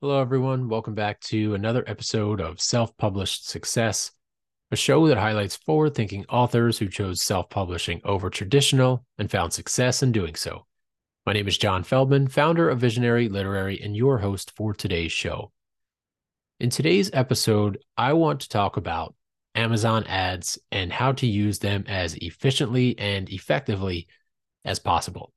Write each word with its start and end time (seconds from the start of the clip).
Hello, 0.00 0.20
everyone. 0.20 0.68
Welcome 0.68 0.94
back 0.94 1.18
to 1.22 1.56
another 1.56 1.82
episode 1.88 2.40
of 2.40 2.60
Self 2.60 2.96
Published 2.98 3.48
Success, 3.48 4.12
a 4.70 4.76
show 4.76 5.08
that 5.08 5.18
highlights 5.18 5.56
forward 5.56 5.96
thinking 5.96 6.24
authors 6.26 6.78
who 6.78 6.86
chose 6.86 7.20
self 7.20 7.50
publishing 7.50 8.00
over 8.04 8.30
traditional 8.30 9.04
and 9.18 9.28
found 9.28 9.52
success 9.52 10.00
in 10.00 10.12
doing 10.12 10.36
so. 10.36 10.66
My 11.26 11.32
name 11.32 11.48
is 11.48 11.58
John 11.58 11.82
Feldman, 11.82 12.28
founder 12.28 12.70
of 12.70 12.78
Visionary 12.78 13.28
Literary, 13.28 13.82
and 13.82 13.96
your 13.96 14.18
host 14.18 14.52
for 14.56 14.72
today's 14.72 15.10
show. 15.10 15.50
In 16.60 16.70
today's 16.70 17.10
episode, 17.12 17.78
I 17.96 18.12
want 18.12 18.42
to 18.42 18.48
talk 18.48 18.76
about 18.76 19.16
Amazon 19.56 20.04
ads 20.04 20.60
and 20.70 20.92
how 20.92 21.10
to 21.10 21.26
use 21.26 21.58
them 21.58 21.82
as 21.88 22.14
efficiently 22.14 22.96
and 23.00 23.28
effectively 23.30 24.06
as 24.64 24.78
possible. 24.78 25.32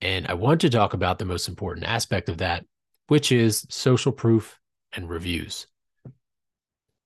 And 0.00 0.26
I 0.26 0.34
want 0.34 0.62
to 0.62 0.68
talk 0.68 0.94
about 0.94 1.20
the 1.20 1.24
most 1.24 1.46
important 1.46 1.86
aspect 1.86 2.28
of 2.28 2.38
that, 2.38 2.64
which 3.08 3.32
is 3.32 3.66
social 3.68 4.12
proof 4.12 4.58
and 4.92 5.08
reviews. 5.08 5.66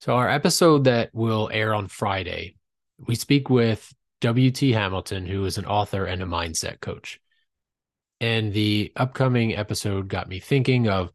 So, 0.00 0.14
our 0.14 0.28
episode 0.28 0.84
that 0.84 1.10
will 1.12 1.48
air 1.52 1.74
on 1.74 1.88
Friday, 1.88 2.56
we 2.98 3.14
speak 3.14 3.48
with 3.48 3.92
W.T. 4.20 4.72
Hamilton, 4.72 5.26
who 5.26 5.44
is 5.44 5.58
an 5.58 5.64
author 5.64 6.04
and 6.04 6.22
a 6.22 6.26
mindset 6.26 6.80
coach. 6.80 7.20
And 8.20 8.52
the 8.52 8.92
upcoming 8.94 9.56
episode 9.56 10.08
got 10.08 10.28
me 10.28 10.38
thinking 10.38 10.88
of 10.88 11.10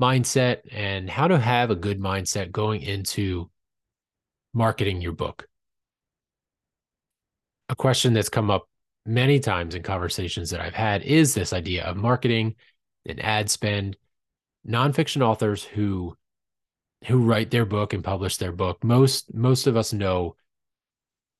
mindset 0.00 0.60
and 0.70 1.08
how 1.08 1.28
to 1.28 1.38
have 1.38 1.70
a 1.70 1.76
good 1.76 2.00
mindset 2.00 2.50
going 2.50 2.82
into 2.82 3.50
marketing 4.52 5.00
your 5.00 5.12
book. 5.12 5.48
A 7.68 7.76
question 7.76 8.12
that's 8.12 8.28
come 8.28 8.50
up 8.50 8.68
many 9.04 9.40
times 9.40 9.74
in 9.74 9.82
conversations 9.82 10.50
that 10.50 10.60
I've 10.60 10.74
had 10.74 11.02
is 11.02 11.34
this 11.34 11.52
idea 11.52 11.84
of 11.84 11.96
marketing 11.96 12.54
and 13.06 13.22
ad 13.22 13.50
spend 13.50 13.96
nonfiction 14.66 15.22
authors 15.22 15.64
who 15.64 16.16
who 17.04 17.18
write 17.18 17.50
their 17.50 17.66
book 17.66 17.92
and 17.92 18.02
publish 18.02 18.36
their 18.36 18.52
book. 18.52 18.82
Most 18.82 19.32
most 19.34 19.66
of 19.66 19.76
us 19.76 19.92
know 19.92 20.36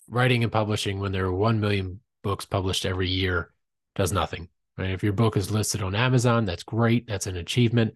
writing 0.09 0.43
and 0.43 0.53
publishing 0.53 1.01
when 1.01 1.13
there 1.13 1.27
are 1.27 1.33
1 1.33 1.59
million 1.61 2.01
books 2.23 2.45
published 2.45 2.87
every 2.87 3.09
year 3.09 3.53
does 3.97 4.13
nothing 4.13 4.49
right? 4.79 4.91
If 4.91 5.03
your 5.03 5.13
book 5.13 5.37
is 5.37 5.51
listed 5.51 5.83
on 5.83 5.97
amazon 5.97 6.45
that's 6.45 6.63
great 6.63 7.09
that's 7.09 7.27
an 7.27 7.37
achievement 7.37 7.95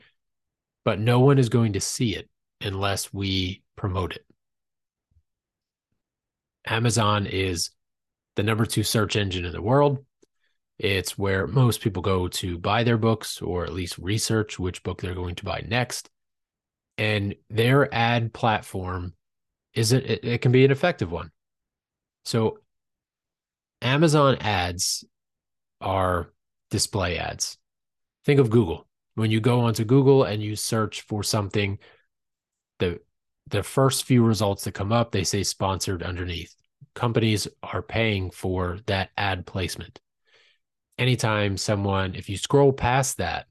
but 0.84 0.98
no 0.98 1.20
one 1.20 1.38
is 1.38 1.48
going 1.48 1.74
to 1.74 1.80
see 1.80 2.16
it 2.16 2.28
unless 2.60 3.12
we 3.12 3.62
promote 3.76 4.16
it. 4.16 4.24
Amazon 6.66 7.26
is 7.26 7.70
the 8.36 8.42
number 8.42 8.66
2 8.66 8.82
search 8.82 9.16
engine 9.16 9.44
in 9.44 9.52
the 9.52 9.62
world 9.62 10.04
it's 10.80 11.18
where 11.18 11.46
most 11.46 11.82
people 11.82 12.02
go 12.02 12.26
to 12.26 12.56
buy 12.56 12.84
their 12.84 12.96
books 12.96 13.42
or 13.42 13.64
at 13.64 13.72
least 13.74 13.98
research 13.98 14.58
which 14.58 14.82
book 14.82 15.02
they're 15.02 15.14
going 15.14 15.34
to 15.34 15.44
buy 15.44 15.62
next. 15.68 16.08
And 16.96 17.34
their 17.50 17.94
ad 17.94 18.32
platform 18.32 19.12
is 19.74 19.92
it, 19.92 20.06
it, 20.06 20.24
it 20.24 20.40
can 20.40 20.52
be 20.52 20.64
an 20.64 20.70
effective 20.70 21.12
one. 21.12 21.32
So 22.24 22.60
Amazon 23.82 24.36
ads 24.40 25.04
are 25.82 26.32
display 26.70 27.18
ads. 27.18 27.58
Think 28.24 28.40
of 28.40 28.48
Google. 28.48 28.88
When 29.16 29.30
you 29.30 29.40
go 29.40 29.60
onto 29.60 29.84
Google 29.84 30.24
and 30.24 30.42
you 30.42 30.56
search 30.56 31.02
for 31.02 31.22
something, 31.22 31.78
the 32.78 33.00
the 33.48 33.62
first 33.62 34.04
few 34.04 34.24
results 34.24 34.64
that 34.64 34.72
come 34.72 34.92
up, 34.92 35.10
they 35.12 35.24
say 35.24 35.42
sponsored 35.42 36.02
underneath. 36.02 36.54
Companies 36.94 37.48
are 37.62 37.82
paying 37.82 38.30
for 38.30 38.78
that 38.86 39.10
ad 39.18 39.44
placement 39.44 40.00
anytime 41.00 41.56
someone, 41.56 42.14
if 42.14 42.28
you 42.28 42.36
scroll 42.36 42.72
past 42.72 43.16
that, 43.16 43.46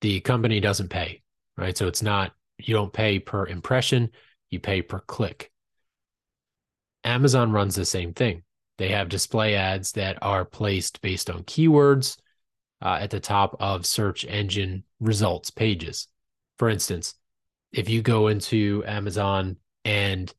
the 0.00 0.20
company 0.20 0.58
doesn't 0.58 0.88
pay, 0.88 1.22
right? 1.56 1.78
So 1.78 1.86
it's 1.86 2.02
not, 2.02 2.32
you 2.58 2.74
don't 2.74 2.92
pay 2.92 3.20
per 3.20 3.46
impression, 3.46 4.10
you 4.50 4.58
pay 4.58 4.82
per 4.82 4.98
click. 4.98 5.52
Amazon 7.04 7.52
runs 7.52 7.76
the 7.76 7.84
same 7.84 8.12
thing. 8.12 8.42
They 8.78 8.88
have 8.88 9.08
display 9.08 9.54
ads 9.54 9.92
that 9.92 10.18
are 10.22 10.44
placed 10.44 11.00
based 11.02 11.30
on 11.30 11.44
keywords 11.44 12.18
uh, 12.82 12.98
at 13.00 13.10
the 13.10 13.20
top 13.20 13.56
of 13.60 13.86
search 13.86 14.24
engine 14.24 14.82
results 14.98 15.50
pages. 15.50 16.08
For 16.58 16.68
instance, 16.68 17.14
if 17.72 17.88
you 17.88 18.02
go 18.02 18.26
into 18.26 18.82
Amazon 18.86 19.56
and 19.84 20.32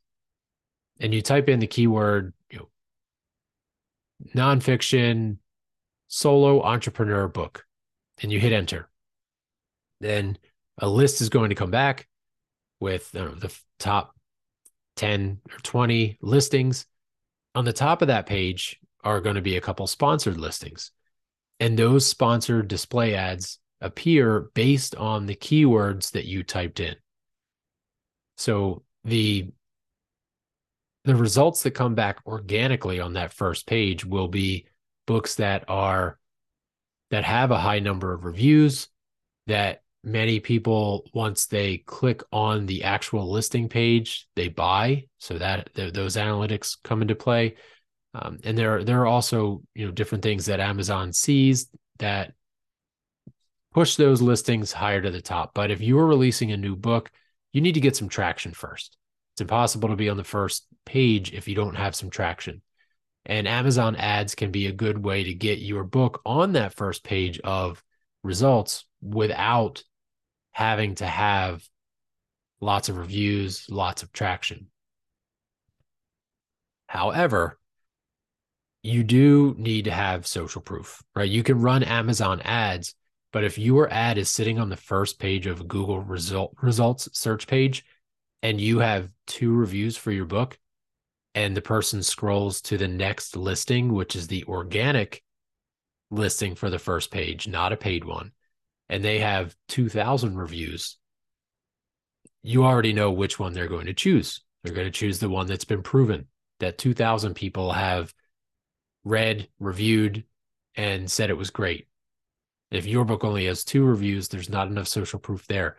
and 0.99 1.13
you 1.13 1.21
type 1.21 1.49
in 1.49 1.59
the 1.59 1.67
keyword, 1.67 2.33
you 2.51 2.59
know, 2.59 2.69
nonfiction 4.35 5.37
solo 6.13 6.61
entrepreneur 6.61 7.27
book 7.27 7.65
and 8.21 8.31
you 8.31 8.39
hit 8.39 8.53
enter, 8.53 8.87
then 9.99 10.37
a 10.77 10.87
list 10.87 11.21
is 11.21 11.29
going 11.29 11.49
to 11.49 11.55
come 11.55 11.71
back 11.71 12.07
with 12.79 13.09
uh, 13.15 13.29
the 13.35 13.51
top 13.79 14.15
10 14.97 15.39
or 15.51 15.57
20 15.63 16.19
listings. 16.21 16.85
On 17.55 17.65
the 17.65 17.73
top 17.73 18.03
of 18.03 18.09
that 18.09 18.27
page 18.27 18.79
are 19.03 19.21
going 19.21 19.37
to 19.37 19.41
be 19.41 19.57
a 19.57 19.61
couple 19.61 19.87
sponsored 19.87 20.37
listings. 20.37 20.91
And 21.59 21.79
those 21.79 22.05
sponsored 22.05 22.67
display 22.67 23.15
ads 23.15 23.57
appear 23.81 24.51
based 24.53 24.95
on 24.95 25.25
the 25.25 25.35
keywords 25.35 26.11
that 26.11 26.25
you 26.25 26.43
typed 26.43 26.79
in. 26.79 26.95
So 28.37 28.83
the 29.03 29.49
the 31.05 31.15
results 31.15 31.63
that 31.63 31.71
come 31.71 31.95
back 31.95 32.19
organically 32.25 32.99
on 32.99 33.13
that 33.13 33.33
first 33.33 33.67
page 33.67 34.05
will 34.05 34.29
be 34.29 34.67
books 35.05 35.35
that 35.35 35.65
are 35.67 36.17
that 37.11 37.23
have 37.23 37.51
a 37.51 37.59
high 37.59 37.79
number 37.79 38.13
of 38.13 38.25
reviews 38.25 38.87
that 39.47 39.81
many 40.03 40.39
people 40.39 41.05
once 41.13 41.45
they 41.45 41.77
click 41.77 42.23
on 42.31 42.65
the 42.65 42.83
actual 42.83 43.31
listing 43.31 43.69
page 43.69 44.27
they 44.35 44.49
buy. 44.49 45.05
So 45.19 45.37
that 45.37 45.73
th- 45.75 45.93
those 45.93 46.15
analytics 46.15 46.77
come 46.83 47.01
into 47.01 47.15
play. 47.15 47.55
Um, 48.13 48.39
and 48.43 48.57
there 48.57 48.83
there 48.83 49.01
are 49.01 49.07
also 49.07 49.63
you 49.73 49.85
know 49.85 49.91
different 49.91 50.23
things 50.23 50.45
that 50.45 50.59
amazon 50.59 51.13
sees 51.13 51.67
that 51.99 52.33
push 53.73 53.95
those 53.95 54.21
listings 54.21 54.71
higher 54.71 55.01
to 55.01 55.09
the 55.09 55.21
top. 55.21 55.53
But 55.53 55.71
if 55.71 55.81
you 55.81 55.97
are 55.97 56.05
releasing 56.05 56.51
a 56.51 56.57
new 56.57 56.75
book 56.75 57.11
you 57.53 57.61
need 57.61 57.73
to 57.73 57.79
get 57.79 57.95
some 57.95 58.09
traction 58.09 58.51
first. 58.51 58.97
It's 59.33 59.41
impossible 59.41 59.89
to 59.89 59.95
be 59.95 60.09
on 60.09 60.17
the 60.17 60.23
first 60.23 60.65
page 60.85 61.33
if 61.33 61.47
you 61.47 61.55
don't 61.55 61.75
have 61.75 61.95
some 61.95 62.09
traction 62.09 62.61
and 63.25 63.47
Amazon 63.47 63.95
ads 63.95 64.35
can 64.35 64.51
be 64.51 64.67
a 64.67 64.73
good 64.73 65.03
way 65.03 65.23
to 65.23 65.33
get 65.33 65.59
your 65.59 65.83
book 65.83 66.21
on 66.25 66.53
that 66.53 66.73
first 66.73 67.03
page 67.03 67.39
of 67.39 67.83
results 68.23 68.85
without 69.01 69.83
having 70.51 70.95
to 70.95 71.05
have 71.05 71.67
lots 72.61 72.89
of 72.89 72.97
reviews, 72.97 73.65
lots 73.69 74.03
of 74.03 74.11
traction. 74.11 74.67
However, 76.87 77.59
you 78.83 79.03
do 79.03 79.55
need 79.57 79.85
to 79.85 79.91
have 79.91 80.27
social 80.27 80.61
proof, 80.61 81.01
right? 81.15 81.29
You 81.29 81.43
can 81.43 81.61
run 81.61 81.83
Amazon 81.83 82.41
ads, 82.41 82.93
but 83.31 83.43
if 83.43 83.57
your 83.57 83.91
ad 83.91 84.17
is 84.17 84.29
sitting 84.29 84.59
on 84.59 84.69
the 84.69 84.77
first 84.77 85.19
page 85.19 85.47
of 85.47 85.67
Google 85.67 86.01
result 86.01 86.53
results 86.61 87.09
search 87.13 87.47
page 87.47 87.85
and 88.41 88.59
you 88.59 88.79
have 88.79 89.09
two 89.25 89.53
reviews 89.53 89.95
for 89.95 90.11
your 90.11 90.25
book, 90.25 90.59
and 91.35 91.57
the 91.57 91.61
person 91.61 92.03
scrolls 92.03 92.61
to 92.61 92.77
the 92.77 92.87
next 92.87 93.35
listing, 93.35 93.93
which 93.93 94.15
is 94.15 94.27
the 94.27 94.43
organic 94.45 95.23
listing 96.11 96.55
for 96.55 96.69
the 96.69 96.79
first 96.79 97.11
page, 97.11 97.47
not 97.47 97.73
a 97.73 97.77
paid 97.77 98.05
one, 98.05 98.31
and 98.89 99.03
they 99.03 99.19
have 99.19 99.55
2,000 99.69 100.37
reviews, 100.37 100.97
you 102.43 102.65
already 102.65 102.93
know 102.93 103.11
which 103.11 103.39
one 103.39 103.53
they're 103.53 103.67
going 103.67 103.87
to 103.87 103.93
choose. 103.93 104.41
They're 104.63 104.75
going 104.75 104.87
to 104.87 104.91
choose 104.91 105.19
the 105.19 105.29
one 105.29 105.47
that's 105.47 105.65
been 105.65 105.81
proven 105.81 106.27
that 106.59 106.77
2,000 106.77 107.33
people 107.33 107.71
have 107.71 108.13
read, 109.03 109.49
reviewed, 109.59 110.23
and 110.75 111.09
said 111.09 111.29
it 111.29 111.37
was 111.37 111.49
great. 111.49 111.87
If 112.71 112.85
your 112.85 113.05
book 113.05 113.23
only 113.23 113.45
has 113.45 113.63
two 113.63 113.83
reviews, 113.83 114.27
there's 114.27 114.49
not 114.49 114.67
enough 114.67 114.87
social 114.87 115.19
proof 115.19 115.45
there. 115.47 115.77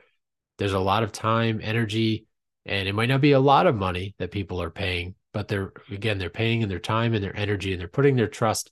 There's 0.58 0.72
a 0.72 0.78
lot 0.78 1.02
of 1.02 1.12
time, 1.12 1.60
energy, 1.62 2.26
and 2.66 2.88
it 2.88 2.94
might 2.94 3.08
not 3.08 3.20
be 3.20 3.32
a 3.32 3.40
lot 3.40 3.66
of 3.66 3.74
money 3.74 4.14
that 4.18 4.30
people 4.30 4.62
are 4.62 4.70
paying 4.70 5.14
but 5.34 5.48
they're 5.48 5.72
again 5.90 6.16
they're 6.16 6.30
paying 6.30 6.62
in 6.62 6.70
their 6.70 6.78
time 6.78 7.12
and 7.12 7.22
their 7.22 7.36
energy 7.36 7.72
and 7.72 7.80
they're 7.80 7.88
putting 7.88 8.16
their 8.16 8.28
trust 8.28 8.70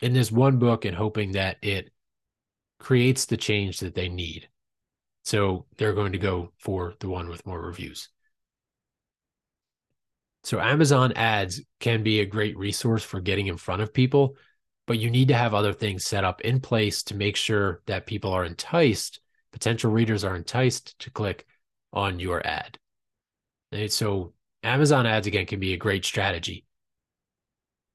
in 0.00 0.14
this 0.14 0.32
one 0.32 0.58
book 0.58 0.86
and 0.86 0.96
hoping 0.96 1.32
that 1.32 1.58
it 1.60 1.90
creates 2.78 3.26
the 3.26 3.36
change 3.36 3.80
that 3.80 3.94
they 3.94 4.08
need. 4.08 4.48
So 5.24 5.66
they're 5.76 5.92
going 5.92 6.12
to 6.12 6.18
go 6.18 6.52
for 6.58 6.94
the 7.00 7.08
one 7.08 7.28
with 7.28 7.46
more 7.46 7.60
reviews. 7.60 8.08
So 10.44 10.60
amazon 10.60 11.12
ads 11.12 11.60
can 11.80 12.02
be 12.02 12.20
a 12.20 12.26
great 12.26 12.56
resource 12.56 13.02
for 13.02 13.20
getting 13.20 13.48
in 13.48 13.58
front 13.58 13.82
of 13.82 13.92
people 13.92 14.36
but 14.86 14.98
you 14.98 15.10
need 15.10 15.28
to 15.28 15.34
have 15.34 15.52
other 15.52 15.72
things 15.72 16.04
set 16.04 16.22
up 16.22 16.40
in 16.42 16.60
place 16.60 17.02
to 17.02 17.16
make 17.16 17.34
sure 17.34 17.82
that 17.86 18.06
people 18.06 18.32
are 18.32 18.44
enticed 18.44 19.20
potential 19.56 19.90
readers 19.90 20.22
are 20.22 20.36
enticed 20.36 20.98
to 20.98 21.10
click 21.10 21.46
on 21.90 22.20
your 22.20 22.46
ad. 22.46 22.78
And 23.72 23.90
so 23.90 24.34
Amazon 24.66 25.06
ads 25.06 25.28
again 25.28 25.46
can 25.46 25.60
be 25.60 25.72
a 25.72 25.78
great 25.78 26.04
strategy. 26.04 26.64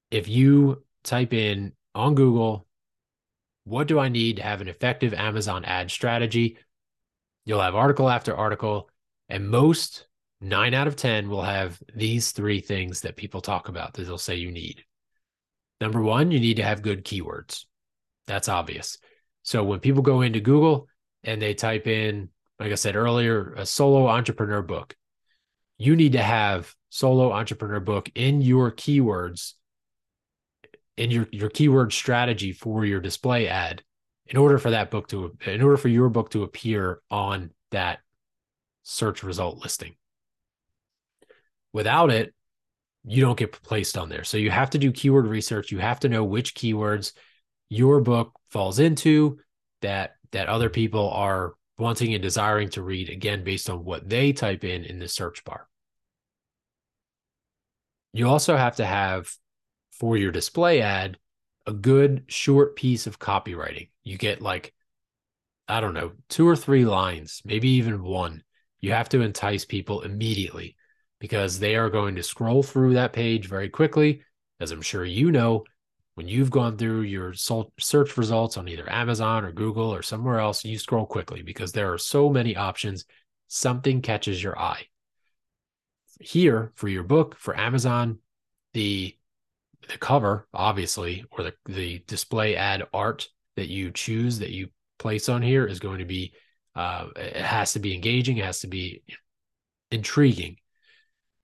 If 0.09 0.29
you 0.29 0.83
type 1.03 1.33
in 1.33 1.73
on 1.93 2.15
Google, 2.15 2.65
what 3.65 3.87
do 3.87 3.99
I 3.99 4.07
need 4.07 4.37
to 4.37 4.43
have 4.43 4.61
an 4.61 4.69
effective 4.69 5.13
Amazon 5.13 5.65
ad 5.65 5.91
strategy? 5.91 6.57
You'll 7.43 7.61
have 7.61 7.75
article 7.75 8.09
after 8.09 8.35
article, 8.35 8.89
and 9.27 9.49
most 9.49 10.07
nine 10.39 10.73
out 10.73 10.87
of 10.87 10.95
10 10.95 11.29
will 11.29 11.43
have 11.43 11.77
these 11.93 12.31
three 12.31 12.61
things 12.61 13.01
that 13.01 13.17
people 13.17 13.41
talk 13.41 13.67
about 13.67 13.93
that 13.93 14.03
they'll 14.03 14.17
say 14.17 14.35
you 14.35 14.51
need. 14.51 14.85
Number 15.81 16.01
one, 16.01 16.31
you 16.31 16.39
need 16.39 16.57
to 16.57 16.63
have 16.63 16.81
good 16.81 17.03
keywords. 17.03 17.65
That's 18.27 18.47
obvious. 18.47 18.97
So 19.43 19.63
when 19.63 19.79
people 19.79 20.03
go 20.03 20.21
into 20.21 20.39
Google 20.39 20.87
and 21.23 21.41
they 21.41 21.53
type 21.53 21.85
in, 21.85 22.29
like 22.59 22.71
I 22.71 22.75
said 22.75 22.95
earlier, 22.95 23.53
a 23.55 23.65
solo 23.65 24.07
entrepreneur 24.07 24.61
book, 24.61 24.95
you 25.81 25.95
need 25.95 26.11
to 26.11 26.21
have 26.21 26.75
solo 26.89 27.31
entrepreneur 27.31 27.79
book 27.79 28.09
in 28.13 28.39
your 28.41 28.71
keywords 28.71 29.53
in 30.95 31.09
your 31.09 31.27
your 31.31 31.49
keyword 31.49 31.91
strategy 31.91 32.51
for 32.51 32.85
your 32.85 32.99
display 32.99 33.47
ad 33.47 33.81
in 34.27 34.37
order 34.37 34.59
for 34.59 34.69
that 34.69 34.91
book 34.91 35.07
to 35.07 35.35
in 35.47 35.61
order 35.63 35.77
for 35.77 35.87
your 35.87 36.09
book 36.09 36.29
to 36.29 36.43
appear 36.43 37.01
on 37.09 37.49
that 37.71 37.99
search 38.83 39.23
result 39.23 39.57
listing. 39.57 39.95
Without 41.73 42.11
it 42.11 42.33
you 43.03 43.19
don't 43.19 43.39
get 43.39 43.51
placed 43.63 43.97
on 43.97 44.09
there. 44.09 44.23
So 44.23 44.37
you 44.37 44.51
have 44.51 44.69
to 44.71 44.77
do 44.77 44.91
keyword 44.91 45.25
research. 45.25 45.71
You 45.71 45.79
have 45.79 46.01
to 46.01 46.09
know 46.09 46.23
which 46.23 46.53
keywords 46.53 47.13
your 47.69 48.01
book 48.01 48.33
falls 48.51 48.77
into 48.77 49.39
that 49.81 50.17
that 50.31 50.47
other 50.47 50.69
people 50.69 51.09
are 51.09 51.55
wanting 51.79 52.13
and 52.13 52.21
desiring 52.21 52.69
to 52.69 52.83
read 52.83 53.09
again 53.09 53.43
based 53.43 53.67
on 53.67 53.83
what 53.83 54.07
they 54.07 54.31
type 54.31 54.63
in 54.63 54.83
in 54.83 54.99
the 54.99 55.07
search 55.07 55.43
bar 55.43 55.67
you 58.13 58.27
also 58.27 58.57
have 58.57 58.75
to 58.77 58.85
have 58.85 59.31
for 59.91 60.17
your 60.17 60.31
display 60.31 60.81
ad 60.81 61.17
a 61.65 61.73
good 61.73 62.25
short 62.27 62.75
piece 62.75 63.07
of 63.07 63.19
copywriting. 63.19 63.89
You 64.03 64.17
get 64.17 64.41
like, 64.41 64.73
I 65.67 65.79
don't 65.79 65.93
know, 65.93 66.13
two 66.27 66.47
or 66.47 66.55
three 66.55 66.85
lines, 66.85 67.41
maybe 67.45 67.69
even 67.69 68.03
one. 68.03 68.43
You 68.79 68.93
have 68.93 69.09
to 69.09 69.21
entice 69.21 69.63
people 69.63 70.01
immediately 70.01 70.75
because 71.19 71.59
they 71.59 71.75
are 71.75 71.89
going 71.89 72.15
to 72.15 72.23
scroll 72.23 72.63
through 72.63 72.95
that 72.95 73.13
page 73.13 73.47
very 73.47 73.69
quickly. 73.69 74.23
As 74.59 74.71
I'm 74.71 74.81
sure 74.81 75.05
you 75.05 75.31
know, 75.31 75.63
when 76.15 76.27
you've 76.27 76.51
gone 76.51 76.77
through 76.77 77.01
your 77.01 77.33
search 77.33 78.17
results 78.17 78.57
on 78.57 78.67
either 78.67 78.91
Amazon 78.91 79.45
or 79.45 79.51
Google 79.51 79.93
or 79.93 80.01
somewhere 80.01 80.39
else, 80.39 80.65
you 80.65 80.77
scroll 80.77 81.05
quickly 81.05 81.43
because 81.43 81.71
there 81.71 81.93
are 81.93 81.97
so 81.97 82.29
many 82.29 82.55
options. 82.55 83.05
Something 83.47 84.01
catches 84.01 84.41
your 84.41 84.57
eye 84.57 84.87
here 86.21 86.71
for 86.75 86.87
your 86.87 87.03
book 87.03 87.35
for 87.37 87.57
Amazon, 87.57 88.19
the 88.73 89.15
the 89.89 89.97
cover, 89.97 90.47
obviously, 90.53 91.25
or 91.31 91.43
the 91.43 91.53
the 91.65 92.03
display 92.07 92.55
ad 92.55 92.83
art 92.93 93.27
that 93.55 93.67
you 93.67 93.91
choose 93.91 94.39
that 94.39 94.51
you 94.51 94.69
place 94.99 95.27
on 95.29 95.41
here 95.41 95.65
is 95.65 95.79
going 95.79 95.99
to 95.99 96.05
be 96.05 96.33
uh, 96.75 97.07
it 97.15 97.35
has 97.35 97.73
to 97.73 97.79
be 97.79 97.93
engaging, 97.93 98.37
it 98.37 98.45
has 98.45 98.61
to 98.61 98.67
be 98.67 99.03
intriguing. 99.89 100.57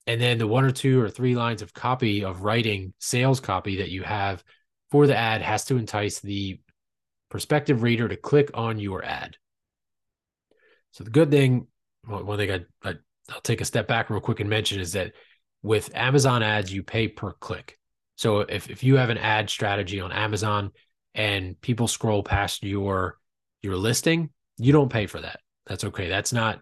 And 0.06 0.21
then 0.21 0.38
the 0.38 0.47
one 0.47 0.63
or 0.63 0.71
two 0.71 1.01
or 1.01 1.09
three 1.09 1.35
lines 1.35 1.62
of 1.62 1.73
copy 1.73 2.23
of 2.23 2.44
writing 2.44 2.94
sales 3.00 3.41
copy 3.41 3.77
that 3.77 3.89
you 3.89 4.03
have 4.03 4.41
for 4.89 5.06
the 5.06 5.18
ad 5.18 5.41
has 5.41 5.65
to 5.65 5.77
entice 5.77 6.21
the 6.21 6.62
prospective 7.30 7.83
reader 7.83 8.07
to 8.07 8.15
click 8.15 8.51
on 8.53 8.80
your 8.80 9.03
ad. 9.03 9.35
So 10.91 11.03
the 11.03 11.09
good 11.09 11.30
thing, 11.30 11.68
one 12.06 12.38
thing 12.38 12.51
I, 12.51 12.89
I 12.89 12.94
I'll 13.29 13.41
take 13.41 13.62
a 13.62 13.65
step 13.65 13.88
back 13.88 14.09
real 14.09 14.21
quick 14.21 14.39
and 14.39 14.50
mention 14.50 14.79
is 14.79 14.94
that 14.94 15.13
with 15.62 15.95
Amazon 15.95 16.44
ads, 16.44 16.71
you 16.71 16.83
pay 16.83 17.07
per 17.07 17.33
click. 17.33 17.77
So 18.15 18.39
if, 18.39 18.69
if 18.69 18.83
you 18.83 18.95
have 18.97 19.09
an 19.09 19.18
ad 19.18 19.50
strategy 19.50 20.00
on 20.00 20.12
Amazon 20.12 20.71
and 21.13 21.59
people 21.62 21.88
scroll 21.88 22.24
past 22.24 22.63
your 22.63 23.18
your 23.62 23.75
listing, 23.75 24.29
you 24.57 24.71
don't 24.71 24.91
pay 24.91 25.07
for 25.07 25.19
that. 25.19 25.39
That's 25.65 25.83
okay. 25.83 26.07
That's 26.09 26.31
not 26.31 26.62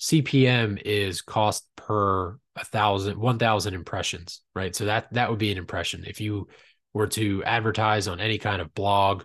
CPM 0.00 0.80
is 0.84 1.22
cost 1.22 1.66
per 1.76 2.38
a 2.56 2.64
thousand, 2.64 3.18
one 3.18 3.38
thousand 3.38 3.74
impressions, 3.74 4.42
right? 4.54 4.74
So 4.74 4.86
that 4.86 5.12
that 5.12 5.30
would 5.30 5.38
be 5.38 5.52
an 5.52 5.58
impression. 5.58 6.04
If 6.06 6.20
you 6.20 6.48
were 6.94 7.08
to 7.08 7.44
advertise 7.44 8.08
on 8.08 8.20
any 8.20 8.38
kind 8.38 8.62
of 8.62 8.74
blog 8.74 9.24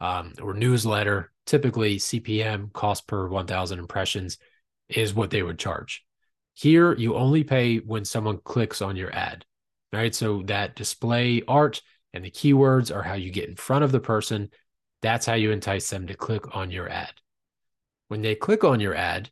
um, 0.00 0.32
or 0.40 0.54
newsletter, 0.54 1.32
typically 1.46 1.98
CPM 1.98 2.72
cost 2.72 3.06
per 3.06 3.28
one 3.28 3.46
thousand 3.46 3.78
impressions 3.78 4.38
is 4.88 5.14
what 5.14 5.30
they 5.30 5.42
would 5.42 5.58
charge. 5.58 6.04
Here, 6.54 6.94
you 6.94 7.14
only 7.14 7.44
pay 7.44 7.78
when 7.78 8.04
someone 8.04 8.38
clicks 8.44 8.82
on 8.82 8.96
your 8.96 9.14
ad, 9.14 9.44
right? 9.92 10.14
So 10.14 10.42
that 10.46 10.76
display 10.76 11.42
art 11.48 11.82
and 12.12 12.24
the 12.24 12.30
keywords 12.30 12.94
are 12.94 13.02
how 13.02 13.14
you 13.14 13.30
get 13.30 13.48
in 13.48 13.56
front 13.56 13.84
of 13.84 13.92
the 13.92 14.00
person. 14.00 14.50
That's 15.00 15.26
how 15.26 15.34
you 15.34 15.50
entice 15.50 15.88
them 15.90 16.06
to 16.06 16.14
click 16.14 16.54
on 16.54 16.70
your 16.70 16.88
ad. 16.88 17.12
When 18.08 18.22
they 18.22 18.34
click 18.34 18.64
on 18.64 18.80
your 18.80 18.94
ad, 18.94 19.30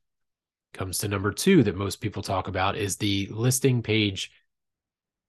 comes 0.72 0.98
to 0.98 1.08
number 1.08 1.32
two 1.32 1.62
that 1.64 1.76
most 1.76 2.00
people 2.00 2.22
talk 2.22 2.48
about 2.48 2.76
is 2.76 2.96
the 2.96 3.28
listing 3.30 3.82
page 3.82 4.30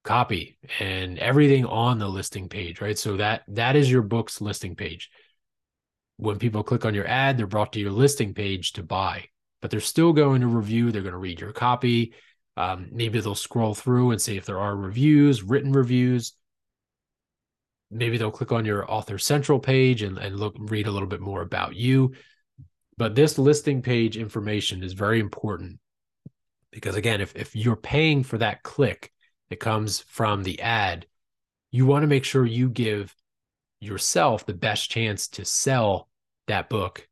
copy 0.03 0.57
and 0.79 1.19
everything 1.19 1.65
on 1.65 1.99
the 1.99 2.07
listing 2.07 2.49
page, 2.49 2.81
right? 2.81 2.97
So 2.97 3.17
that 3.17 3.43
that 3.49 3.75
is 3.75 3.91
your 3.91 4.01
book's 4.01 4.41
listing 4.41 4.75
page. 4.75 5.09
When 6.17 6.37
people 6.37 6.63
click 6.63 6.85
on 6.85 6.93
your 6.93 7.07
ad, 7.07 7.37
they're 7.37 7.47
brought 7.47 7.73
to 7.73 7.79
your 7.79 7.91
listing 7.91 8.33
page 8.33 8.73
to 8.73 8.83
buy 8.83 9.25
but 9.61 9.71
they're 9.71 9.79
still 9.79 10.13
going 10.13 10.41
to 10.41 10.47
review. 10.47 10.91
They're 10.91 11.01
going 11.01 11.13
to 11.13 11.17
read 11.17 11.39
your 11.39 11.53
copy. 11.53 12.13
Um, 12.57 12.89
maybe 12.91 13.19
they'll 13.19 13.35
scroll 13.35 13.73
through 13.73 14.11
and 14.11 14.21
see 14.21 14.37
if 14.37 14.45
there 14.45 14.59
are 14.59 14.75
reviews, 14.75 15.43
written 15.43 15.71
reviews. 15.71 16.33
Maybe 17.89 18.17
they'll 18.17 18.31
click 18.31 18.51
on 18.51 18.65
your 18.65 18.89
author 18.89 19.17
central 19.17 19.59
page 19.59 20.01
and, 20.01 20.17
and 20.17 20.39
look 20.39 20.55
read 20.57 20.87
a 20.87 20.91
little 20.91 21.07
bit 21.07 21.21
more 21.21 21.41
about 21.41 21.75
you. 21.75 22.13
But 22.97 23.15
this 23.15 23.37
listing 23.37 23.81
page 23.81 24.17
information 24.17 24.83
is 24.83 24.93
very 24.93 25.19
important 25.19 25.79
because 26.71 26.95
again, 26.95 27.21
if 27.21 27.35
if 27.35 27.55
you're 27.55 27.75
paying 27.75 28.23
for 28.23 28.37
that 28.37 28.63
click 28.63 29.11
that 29.49 29.59
comes 29.59 29.99
from 29.99 30.43
the 30.43 30.61
ad, 30.61 31.05
you 31.71 31.85
want 31.85 32.03
to 32.03 32.07
make 32.07 32.23
sure 32.23 32.45
you 32.45 32.69
give 32.69 33.15
yourself 33.79 34.45
the 34.45 34.53
best 34.53 34.89
chance 34.89 35.27
to 35.29 35.45
sell 35.45 36.07
that 36.47 36.69
book 36.69 37.07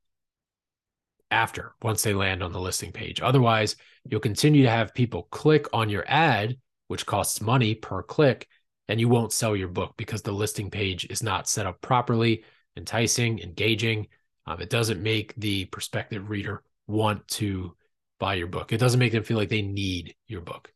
after 1.32 1.74
once 1.82 2.04
they 2.04 2.14
land 2.14 2.42
on 2.42 2.52
the 2.52 2.60
listing 2.60 2.92
page. 2.92 3.22
Otherwise, 3.22 3.76
you'll 4.06 4.20
continue 4.20 4.64
to 4.64 4.70
have 4.70 4.94
people 4.94 5.24
click 5.32 5.68
on 5.74 5.90
your 5.90 6.04
ad, 6.08 6.58
which 6.88 7.06
costs 7.06 7.42
money 7.42 7.76
per 7.76 8.02
click, 8.02 8.48
and 8.88 9.00
you 9.00 9.08
won't 9.08 9.34
sell 9.34 9.56
your 9.56 9.68
book 9.68 9.94
because 9.98 10.22
the 10.22 10.32
listing 10.32 10.72
page 10.72 11.06
is 11.10 11.22
not 11.22 11.48
set 11.48 11.66
up 11.66 11.80
properly, 11.82 12.44
enticing, 12.76 13.40
engaging. 13.40 14.08
Um, 14.48 14.62
it 14.62 14.70
doesn't 14.70 15.02
make 15.02 15.36
the 15.36 15.66
prospective 15.66 16.30
reader 16.30 16.64
want 16.88 17.28
to 17.28 17.76
buy 18.20 18.34
your 18.34 18.48
book. 18.48 18.74
It 18.74 18.80
doesn't 18.80 19.00
make 19.00 19.12
them 19.12 19.24
feel 19.24 19.38
like 19.38 19.50
they 19.50 19.62
need 19.62 20.16
your 20.28 20.42
book. 20.42 20.74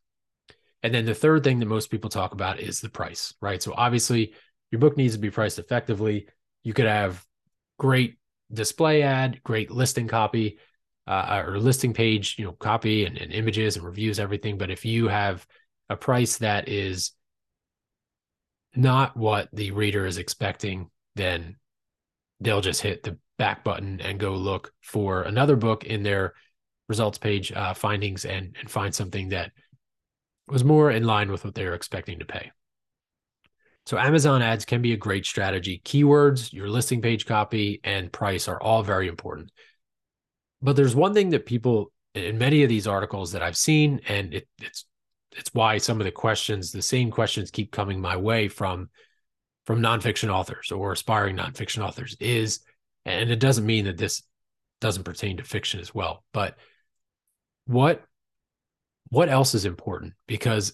And 0.82 0.94
then 0.94 1.06
the 1.06 1.14
third 1.14 1.42
thing 1.42 1.58
that 1.60 1.66
most 1.66 1.90
people 1.90 2.10
talk 2.10 2.32
about 2.32 2.60
is 2.60 2.80
the 2.80 2.90
price, 2.90 3.34
right? 3.40 3.62
So 3.62 3.72
obviously, 3.76 4.34
your 4.70 4.80
book 4.80 4.96
needs 4.96 5.14
to 5.14 5.20
be 5.20 5.30
priced 5.30 5.58
effectively. 5.58 6.28
You 6.62 6.74
could 6.74 6.86
have 6.86 7.24
great 7.78 8.18
display 8.52 9.02
ad, 9.02 9.42
great 9.42 9.70
listing 9.70 10.08
copy, 10.08 10.58
uh, 11.06 11.42
or 11.46 11.58
listing 11.58 11.92
page, 11.92 12.36
you 12.38 12.44
know, 12.44 12.52
copy 12.52 13.04
and, 13.04 13.18
and 13.18 13.32
images 13.32 13.76
and 13.76 13.84
reviews, 13.84 14.18
everything. 14.18 14.58
But 14.58 14.70
if 14.70 14.84
you 14.84 15.08
have 15.08 15.46
a 15.90 15.96
price 15.96 16.38
that 16.38 16.68
is 16.68 17.12
not 18.74 19.16
what 19.16 19.48
the 19.52 19.70
reader 19.72 20.06
is 20.06 20.18
expecting, 20.18 20.90
then 21.14 21.56
they'll 22.40 22.60
just 22.60 22.82
hit 22.82 23.02
the 23.02 23.18
back 23.38 23.64
button 23.64 24.00
and 24.00 24.18
go 24.18 24.34
look 24.34 24.72
for 24.80 25.22
another 25.22 25.56
book 25.56 25.84
in 25.84 26.02
their 26.02 26.34
results 26.88 27.18
page 27.18 27.52
uh, 27.52 27.74
findings 27.74 28.24
and, 28.24 28.56
and 28.58 28.70
find 28.70 28.94
something 28.94 29.30
that 29.30 29.52
was 30.48 30.64
more 30.64 30.90
in 30.90 31.04
line 31.04 31.30
with 31.30 31.44
what 31.44 31.54
they're 31.54 31.74
expecting 31.74 32.18
to 32.18 32.24
pay. 32.24 32.50
So 33.86 33.98
Amazon 33.98 34.40
ads 34.40 34.64
can 34.64 34.80
be 34.80 34.92
a 34.92 34.96
great 34.96 35.26
strategy. 35.26 35.82
Keywords, 35.84 36.52
your 36.52 36.68
listing 36.68 37.02
page 37.02 37.26
copy, 37.26 37.80
and 37.84 38.12
price 38.12 38.48
are 38.48 38.60
all 38.60 38.82
very 38.82 39.08
important. 39.08 39.50
But 40.62 40.76
there's 40.76 40.96
one 40.96 41.12
thing 41.12 41.30
that 41.30 41.44
people 41.44 41.92
in 42.14 42.38
many 42.38 42.62
of 42.62 42.68
these 42.68 42.86
articles 42.86 43.32
that 43.32 43.42
I've 43.42 43.56
seen, 43.56 44.00
and 44.08 44.34
it, 44.34 44.48
it's 44.62 44.86
it's 45.36 45.52
why 45.52 45.78
some 45.78 46.00
of 46.00 46.04
the 46.04 46.12
questions, 46.12 46.70
the 46.70 46.80
same 46.80 47.10
questions, 47.10 47.50
keep 47.50 47.72
coming 47.72 48.00
my 48.00 48.16
way 48.16 48.48
from 48.48 48.88
from 49.66 49.80
nonfiction 49.80 50.28
authors 50.28 50.70
or 50.70 50.92
aspiring 50.92 51.36
nonfiction 51.36 51.82
authors 51.84 52.16
is, 52.20 52.60
and 53.04 53.30
it 53.30 53.40
doesn't 53.40 53.66
mean 53.66 53.86
that 53.86 53.96
this 53.96 54.22
doesn't 54.80 55.04
pertain 55.04 55.38
to 55.38 55.42
fiction 55.42 55.80
as 55.80 55.94
well, 55.94 56.24
but 56.32 56.56
what 57.66 58.02
what 59.08 59.28
else 59.28 59.54
is 59.54 59.64
important? 59.64 60.14
Because 60.26 60.72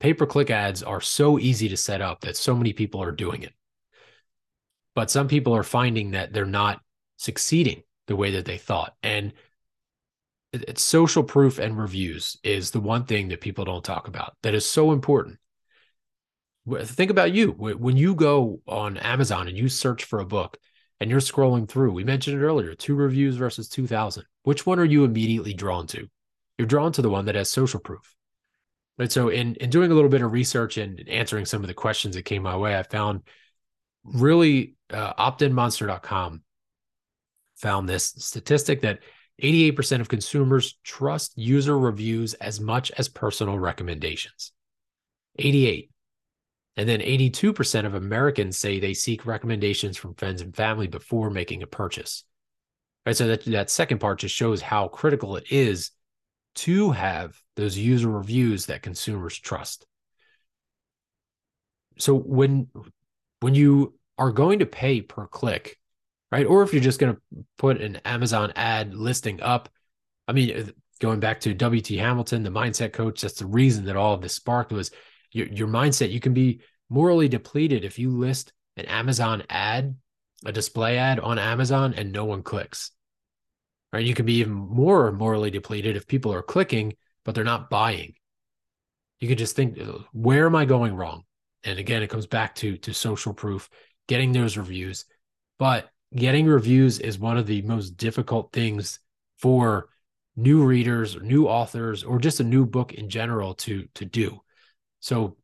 pay 0.00 0.14
per 0.14 0.26
click 0.26 0.50
ads 0.50 0.82
are 0.82 1.00
so 1.00 1.38
easy 1.38 1.68
to 1.68 1.76
set 1.76 2.00
up 2.00 2.22
that 2.22 2.36
so 2.36 2.54
many 2.56 2.72
people 2.72 3.02
are 3.02 3.12
doing 3.12 3.42
it. 3.42 3.52
But 4.94 5.10
some 5.10 5.28
people 5.28 5.54
are 5.54 5.62
finding 5.62 6.12
that 6.12 6.32
they're 6.32 6.44
not 6.44 6.80
succeeding 7.16 7.82
the 8.06 8.16
way 8.16 8.32
that 8.32 8.44
they 8.44 8.58
thought. 8.58 8.94
And 9.02 9.32
it's 10.52 10.82
social 10.82 11.22
proof 11.22 11.60
and 11.60 11.78
reviews 11.78 12.36
is 12.42 12.72
the 12.72 12.80
one 12.80 13.04
thing 13.04 13.28
that 13.28 13.40
people 13.40 13.64
don't 13.64 13.84
talk 13.84 14.08
about 14.08 14.34
that 14.42 14.54
is 14.54 14.68
so 14.68 14.90
important. 14.90 15.38
Think 16.82 17.10
about 17.10 17.32
you 17.32 17.52
when 17.52 17.96
you 17.96 18.14
go 18.14 18.60
on 18.66 18.96
Amazon 18.98 19.48
and 19.48 19.56
you 19.56 19.68
search 19.68 20.04
for 20.04 20.18
a 20.20 20.26
book 20.26 20.58
and 20.98 21.08
you're 21.08 21.20
scrolling 21.20 21.68
through, 21.68 21.92
we 21.92 22.04
mentioned 22.04 22.40
it 22.40 22.44
earlier, 22.44 22.74
two 22.74 22.94
reviews 22.94 23.36
versus 23.36 23.68
2000. 23.68 24.24
Which 24.42 24.66
one 24.66 24.78
are 24.78 24.84
you 24.84 25.04
immediately 25.04 25.54
drawn 25.54 25.86
to? 25.88 26.08
You're 26.58 26.66
drawn 26.66 26.92
to 26.92 27.02
the 27.02 27.10
one 27.10 27.26
that 27.26 27.36
has 27.36 27.48
social 27.48 27.80
proof. 27.80 28.14
Right. 29.00 29.10
So 29.10 29.30
in 29.30 29.54
in 29.54 29.70
doing 29.70 29.90
a 29.90 29.94
little 29.94 30.10
bit 30.10 30.20
of 30.20 30.30
research 30.30 30.76
and 30.76 31.08
answering 31.08 31.46
some 31.46 31.62
of 31.62 31.68
the 31.68 31.74
questions 31.74 32.16
that 32.16 32.26
came 32.26 32.42
my 32.42 32.54
way, 32.54 32.78
I 32.78 32.82
found 32.82 33.22
really 34.04 34.74
uh, 34.90 35.14
optinmonster.com 35.14 36.42
found 37.56 37.88
this 37.88 38.14
statistic 38.18 38.82
that 38.82 38.98
88% 39.42 40.02
of 40.02 40.10
consumers 40.10 40.78
trust 40.84 41.32
user 41.38 41.78
reviews 41.78 42.34
as 42.34 42.60
much 42.60 42.90
as 42.98 43.08
personal 43.08 43.58
recommendations. 43.58 44.52
88. 45.38 45.90
And 46.76 46.86
then 46.86 47.00
82% 47.00 47.86
of 47.86 47.94
Americans 47.94 48.58
say 48.58 48.80
they 48.80 48.92
seek 48.92 49.24
recommendations 49.24 49.96
from 49.96 50.14
friends 50.14 50.42
and 50.42 50.54
family 50.54 50.88
before 50.88 51.30
making 51.30 51.62
a 51.62 51.66
purchase. 51.66 52.24
Right. 53.06 53.16
So 53.16 53.28
that, 53.28 53.46
that 53.46 53.70
second 53.70 53.98
part 53.98 54.18
just 54.18 54.34
shows 54.34 54.60
how 54.60 54.88
critical 54.88 55.36
it 55.36 55.44
is 55.50 55.90
to 56.56 56.90
have 56.90 57.40
those 57.56 57.76
user 57.76 58.08
reviews 58.08 58.66
that 58.66 58.82
consumers 58.82 59.38
trust. 59.38 59.86
So 61.98 62.14
when 62.14 62.68
when 63.40 63.54
you 63.54 63.98
are 64.18 64.32
going 64.32 64.58
to 64.58 64.66
pay 64.66 65.00
per 65.00 65.26
click, 65.26 65.78
right? 66.30 66.46
Or 66.46 66.62
if 66.62 66.72
you're 66.72 66.82
just 66.82 66.98
going 67.00 67.14
to 67.14 67.20
put 67.58 67.80
an 67.80 67.96
Amazon 68.04 68.52
ad 68.54 68.94
listing 68.94 69.40
up, 69.40 69.68
I 70.28 70.32
mean, 70.32 70.56
uh, 70.56 70.70
going 71.00 71.20
back 71.20 71.40
to 71.40 71.54
WT 71.54 71.88
Hamilton, 71.98 72.42
the 72.42 72.50
mindset 72.50 72.92
coach, 72.92 73.22
that's 73.22 73.38
the 73.38 73.46
reason 73.46 73.86
that 73.86 73.96
all 73.96 74.14
of 74.14 74.20
this 74.20 74.34
sparked 74.34 74.72
was 74.72 74.90
your, 75.32 75.46
your 75.48 75.68
mindset. 75.68 76.12
You 76.12 76.20
can 76.20 76.34
be 76.34 76.60
morally 76.88 77.28
depleted 77.28 77.84
if 77.84 77.98
you 77.98 78.10
list 78.10 78.52
an 78.76 78.84
Amazon 78.86 79.42
ad, 79.48 79.96
a 80.44 80.52
display 80.52 80.98
ad 80.98 81.18
on 81.20 81.38
Amazon, 81.38 81.94
and 81.94 82.12
no 82.12 82.24
one 82.26 82.42
clicks. 82.42 82.90
Right? 83.92 84.06
You 84.06 84.14
can 84.14 84.26
be 84.26 84.34
even 84.34 84.52
more 84.52 85.10
morally 85.10 85.50
depleted 85.50 85.96
if 85.96 86.06
people 86.06 86.32
are 86.32 86.42
clicking, 86.42 86.94
but 87.24 87.34
they're 87.34 87.44
not 87.44 87.70
buying. 87.70 88.14
You 89.18 89.28
can 89.28 89.36
just 89.36 89.56
think, 89.56 89.78
uh, 89.78 89.98
where 90.12 90.46
am 90.46 90.56
I 90.56 90.64
going 90.64 90.94
wrong? 90.94 91.24
And 91.64 91.78
again, 91.78 92.02
it 92.02 92.08
comes 92.10 92.26
back 92.26 92.54
to 92.56 92.76
to 92.78 92.94
social 92.94 93.34
proof, 93.34 93.68
getting 94.08 94.32
those 94.32 94.56
reviews. 94.56 95.04
But 95.58 95.90
getting 96.14 96.46
reviews 96.46 96.98
is 96.98 97.18
one 97.18 97.36
of 97.36 97.46
the 97.46 97.62
most 97.62 97.96
difficult 97.96 98.52
things 98.52 98.98
for 99.38 99.88
new 100.36 100.64
readers 100.64 101.16
new 101.20 101.46
authors 101.46 102.02
or 102.04 102.18
just 102.18 102.40
a 102.40 102.44
new 102.44 102.64
book 102.64 102.94
in 102.94 103.10
general 103.10 103.54
to 103.54 103.86
to 103.94 104.04
do. 104.04 104.40
So 105.00 105.36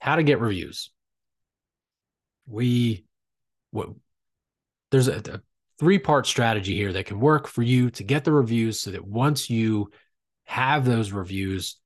how 0.00 0.16
to 0.16 0.22
get 0.22 0.40
reviews. 0.40 0.90
We 2.46 3.04
what 3.70 3.90
there's 4.90 5.08
a, 5.08 5.16
a 5.18 5.40
three 5.78 5.98
part 5.98 6.26
strategy 6.26 6.76
here 6.76 6.92
that 6.92 7.06
can 7.06 7.20
work 7.20 7.46
for 7.46 7.62
you 7.62 7.90
to 7.90 8.04
get 8.04 8.24
the 8.24 8.32
reviews 8.32 8.80
so 8.80 8.90
that 8.90 9.06
once 9.06 9.50
you 9.50 9.90
have 10.44 10.84
those 10.84 11.12
reviews, 11.12 11.76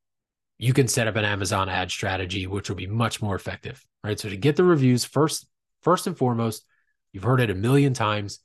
you 0.59 0.73
can 0.73 0.89
set 0.89 1.07
up 1.07 1.17
an 1.17 1.25
Amazon 1.25 1.69
ad 1.69 1.91
strategy, 1.91 2.47
which 2.47 2.69
will 2.69 2.77
be 2.77 2.87
much 2.87 3.21
more 3.23 3.35
effective. 3.35 3.85
Right. 4.03 4.19
So 4.19 4.29
to 4.29 4.37
get 4.37 4.57
the 4.57 4.65
reviews, 4.65 5.05
first, 5.05 5.47
first 5.83 6.07
and 6.07 6.17
foremost, 6.17 6.65
you've 7.13 7.25
heard 7.25 7.41
it 7.41 7.51
a 7.51 7.55
million 7.55 7.93
times. 7.93 8.41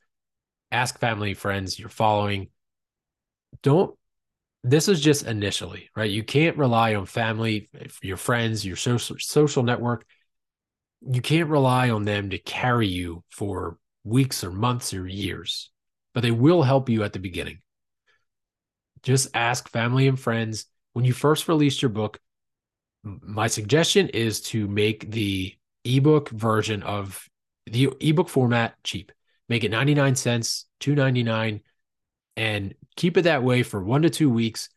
Ask 0.72 1.00
family, 1.00 1.34
friends 1.34 1.78
you're 1.78 1.90
following. 1.90 2.48
Don't 3.62 3.96
this 4.64 4.88
is 4.88 5.02
just 5.02 5.26
initially, 5.26 5.90
right? 5.96 6.10
You 6.10 6.24
can't 6.24 6.58
rely 6.58 6.96
on 6.96 7.06
family, 7.06 7.70
your 8.02 8.18
friends, 8.18 8.66
your 8.66 8.76
social 8.76 9.16
social 9.20 9.64
network. 9.64 10.06
You 11.02 11.22
can't 11.22 11.50
rely 11.50 11.90
on 11.90 12.06
them 12.06 12.30
to 12.30 12.38
carry 12.38 12.88
you 12.88 13.24
for 13.30 13.78
weeks 14.04 14.44
or 14.44 14.52
months 14.52 14.94
or 14.94 15.08
years, 15.08 15.70
but 16.14 16.22
they 16.22 16.32
will 16.32 16.64
help 16.64 16.90
you 16.90 17.04
at 17.04 17.14
the 17.14 17.20
beginning. 17.20 17.60
Just 19.04 19.30
ask 19.34 19.70
family 19.70 20.08
and 20.08 20.20
friends 20.20 20.66
when 20.94 21.06
you 21.06 21.14
first 21.14 21.48
release 21.48 21.82
your 21.82 21.90
book. 21.90 22.20
My 23.04 23.48
suggestion 23.48 24.10
is 24.10 24.42
to 24.42 24.68
make 24.68 25.10
the 25.10 25.56
ebook 25.84 26.30
version 26.30 26.84
of 26.84 27.28
the 27.66 27.90
ebook 28.00 28.30
format 28.30 28.76
cheap. 28.84 29.12
Make 29.50 29.64
it 29.64 29.72
99 29.72 30.16
cents, 30.16 30.66
299 30.80 31.62
and 32.38 32.74
keep 32.96 33.18
it 33.18 33.24
that 33.24 33.44
way 33.44 33.64
for 33.64 33.84
1 33.84 34.04
to 34.04 34.10
2 34.10 34.30
weeks. 34.30 34.70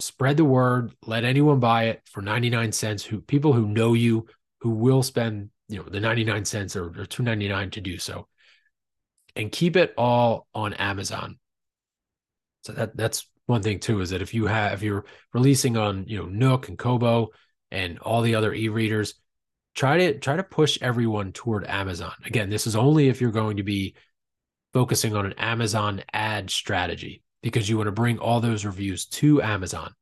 Spread 0.00 0.36
the 0.36 0.44
word, 0.44 0.92
let 1.06 1.24
anyone 1.24 1.58
buy 1.58 1.84
it 1.84 2.02
for 2.04 2.22
99 2.22 2.72
cents 2.72 3.04
who 3.04 3.20
people 3.20 3.52
who 3.52 3.66
know 3.66 3.94
you 3.94 4.26
who 4.60 4.70
will 4.70 5.02
spend, 5.02 5.50
you 5.68 5.78
know, 5.78 5.88
the 5.88 6.00
99 6.00 6.44
cents 6.44 6.76
or, 6.76 6.86
or 6.86 7.06
299 7.06 7.70
to 7.70 7.80
do 7.80 7.98
so. 7.98 8.28
And 9.38 9.50
keep 9.52 9.76
it 9.76 9.94
all 9.96 10.46
on 10.54 10.74
Amazon. 10.74 11.38
So 12.64 12.72
that 12.72 12.96
that's 12.96 13.26
one 13.46 13.62
thing 13.62 13.78
too 13.78 14.00
is 14.00 14.10
that 14.10 14.20
if 14.20 14.34
you 14.34 14.46
have 14.46 14.74
if 14.74 14.82
you're 14.82 15.06
releasing 15.32 15.76
on, 15.76 16.04
you 16.06 16.18
know, 16.18 16.26
Nook 16.26 16.68
and 16.68 16.76
Kobo 16.76 17.28
and 17.70 17.98
all 18.00 18.20
the 18.20 18.34
other 18.34 18.52
e-readers, 18.52 19.14
try 19.74 19.98
to 19.98 20.18
try 20.18 20.36
to 20.36 20.42
push 20.42 20.76
everyone 20.82 21.32
toward 21.32 21.64
Amazon. 21.66 22.12
Again, 22.26 22.50
this 22.50 22.66
is 22.66 22.76
only 22.76 23.08
if 23.08 23.20
you're 23.20 23.30
going 23.30 23.58
to 23.58 23.62
be 23.62 23.94
focusing 24.72 25.16
on 25.16 25.24
an 25.24 25.34
Amazon 25.38 26.02
ad 26.12 26.50
strategy 26.50 27.22
because 27.42 27.68
you 27.68 27.76
want 27.76 27.86
to 27.86 27.92
bring 27.92 28.18
all 28.18 28.40
those 28.40 28.64
reviews 28.64 29.06
to 29.06 29.40
Amazon. 29.40 29.94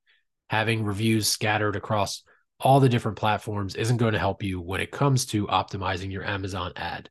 Having 0.49 0.85
reviews 0.85 1.28
scattered 1.28 1.76
across 1.76 2.23
all 2.59 2.81
the 2.81 2.88
different 2.88 3.19
platforms 3.19 3.75
isn't 3.75 3.99
going 3.99 4.14
to 4.14 4.19
help 4.19 4.43
you 4.43 4.61
when 4.61 4.81
it 4.81 4.90
comes 4.90 5.26
to 5.26 5.47
optimizing 5.49 6.11
your 6.11 6.25
Amazon 6.25 6.73
ad. 6.75 7.11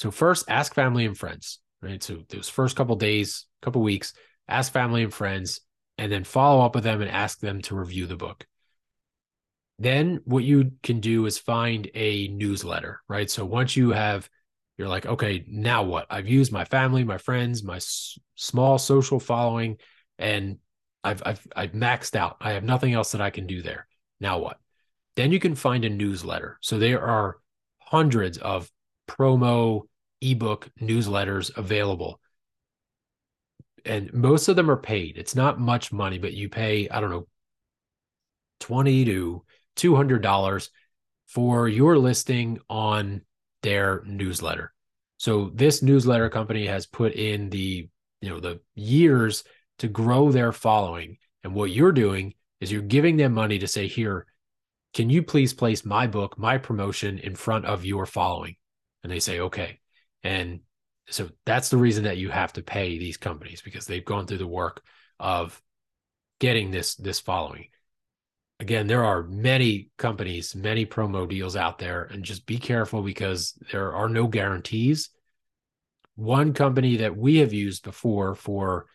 So 0.00 0.10
first 0.10 0.46
ask 0.48 0.72
family 0.74 1.04
and 1.04 1.14
friends, 1.16 1.58
right? 1.82 2.02
So 2.02 2.22
those 2.30 2.48
first 2.48 2.74
couple 2.74 2.96
days, 2.96 3.44
couple 3.60 3.82
weeks, 3.82 4.14
ask 4.48 4.72
family 4.72 5.02
and 5.02 5.12
friends 5.12 5.60
and 5.98 6.10
then 6.10 6.24
follow 6.24 6.64
up 6.64 6.74
with 6.74 6.84
them 6.84 7.02
and 7.02 7.10
ask 7.10 7.38
them 7.38 7.60
to 7.60 7.76
review 7.76 8.06
the 8.06 8.16
book. 8.16 8.46
Then 9.78 10.22
what 10.24 10.42
you 10.42 10.72
can 10.82 11.00
do 11.00 11.26
is 11.26 11.36
find 11.36 11.90
a 11.94 12.28
newsletter, 12.28 13.02
right? 13.08 13.30
So 13.30 13.44
once 13.44 13.76
you 13.76 13.90
have, 13.90 14.26
you're 14.78 14.88
like, 14.88 15.04
okay, 15.04 15.44
now 15.46 15.82
what? 15.82 16.06
I've 16.08 16.26
used 16.26 16.50
my 16.50 16.64
family, 16.64 17.04
my 17.04 17.18
friends, 17.18 17.62
my 17.62 17.76
s- 17.76 18.18
small 18.36 18.78
social 18.78 19.20
following, 19.20 19.76
and 20.18 20.56
I've, 21.04 21.22
I've 21.26 21.46
I've 21.54 21.72
maxed 21.72 22.16
out. 22.16 22.38
I 22.40 22.52
have 22.52 22.64
nothing 22.64 22.94
else 22.94 23.12
that 23.12 23.20
I 23.20 23.28
can 23.28 23.46
do 23.46 23.60
there. 23.60 23.86
Now 24.18 24.38
what? 24.38 24.56
Then 25.16 25.30
you 25.30 25.40
can 25.40 25.54
find 25.54 25.84
a 25.84 25.90
newsletter. 25.90 26.56
So 26.62 26.78
there 26.78 27.02
are 27.02 27.36
hundreds 27.80 28.38
of 28.38 28.70
promo 29.06 29.82
ebook 30.20 30.68
newsletters 30.80 31.56
available. 31.56 32.20
And 33.84 34.12
most 34.12 34.48
of 34.48 34.56
them 34.56 34.70
are 34.70 34.76
paid. 34.76 35.16
It's 35.16 35.34
not 35.34 35.58
much 35.58 35.92
money, 35.92 36.18
but 36.18 36.34
you 36.34 36.48
pay, 36.48 36.88
I 36.88 37.00
don't 37.00 37.10
know, 37.10 37.26
20 38.60 39.04
to 39.06 39.44
$200 39.76 40.68
for 41.28 41.68
your 41.68 41.96
listing 41.98 42.58
on 42.68 43.22
their 43.62 44.02
newsletter. 44.04 44.72
So 45.16 45.50
this 45.54 45.82
newsletter 45.82 46.28
company 46.28 46.66
has 46.66 46.86
put 46.86 47.12
in 47.12 47.50
the, 47.50 47.88
you 48.20 48.28
know, 48.28 48.40
the 48.40 48.60
years 48.74 49.44
to 49.78 49.88
grow 49.88 50.30
their 50.30 50.52
following. 50.52 51.16
And 51.42 51.54
what 51.54 51.70
you're 51.70 51.92
doing 51.92 52.34
is 52.60 52.70
you're 52.70 52.82
giving 52.82 53.16
them 53.16 53.32
money 53.32 53.58
to 53.58 53.66
say, 53.66 53.86
here, 53.86 54.26
can 54.92 55.08
you 55.08 55.22
please 55.22 55.54
place 55.54 55.84
my 55.84 56.06
book, 56.06 56.38
my 56.38 56.58
promotion 56.58 57.18
in 57.18 57.34
front 57.34 57.64
of 57.64 57.84
your 57.84 58.06
following? 58.06 58.56
And 59.02 59.10
they 59.10 59.20
say, 59.20 59.40
okay. 59.40 59.78
And 60.22 60.60
so 61.08 61.28
that's 61.44 61.70
the 61.70 61.76
reason 61.76 62.04
that 62.04 62.18
you 62.18 62.30
have 62.30 62.52
to 62.54 62.62
pay 62.62 62.98
these 62.98 63.16
companies 63.16 63.62
because 63.62 63.86
they've 63.86 64.04
gone 64.04 64.26
through 64.26 64.38
the 64.38 64.46
work 64.46 64.82
of 65.18 65.60
getting 66.38 66.70
this 66.70 66.94
this 66.94 67.20
following 67.20 67.68
again, 68.60 68.86
there 68.86 69.04
are 69.04 69.24
many 69.24 69.88
companies, 69.96 70.54
many 70.54 70.86
promo 70.86 71.28
deals 71.28 71.56
out 71.56 71.78
there, 71.78 72.04
and 72.04 72.22
just 72.22 72.46
be 72.46 72.58
careful 72.58 73.02
because 73.02 73.58
there 73.72 73.92
are 73.94 74.08
no 74.08 74.28
guarantees. 74.28 75.08
One 76.14 76.52
company 76.52 76.98
that 76.98 77.16
we 77.16 77.38
have 77.38 77.52
used 77.52 77.82
before 77.82 78.34
for 78.34 78.86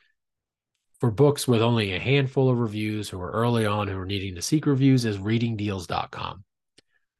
for 1.01 1.11
books 1.11 1.45
with 1.45 1.61
only 1.61 1.93
a 1.93 1.99
handful 1.99 2.49
of 2.49 2.57
reviews 2.57 3.09
who 3.09 3.19
are 3.19 3.31
early 3.31 3.65
on 3.65 3.89
who 3.89 3.99
are 3.99 4.05
needing 4.05 4.35
to 4.35 4.41
seek 4.41 4.65
reviews 4.65 5.03
is 5.03 5.17
readingdeals.com. 5.17 6.43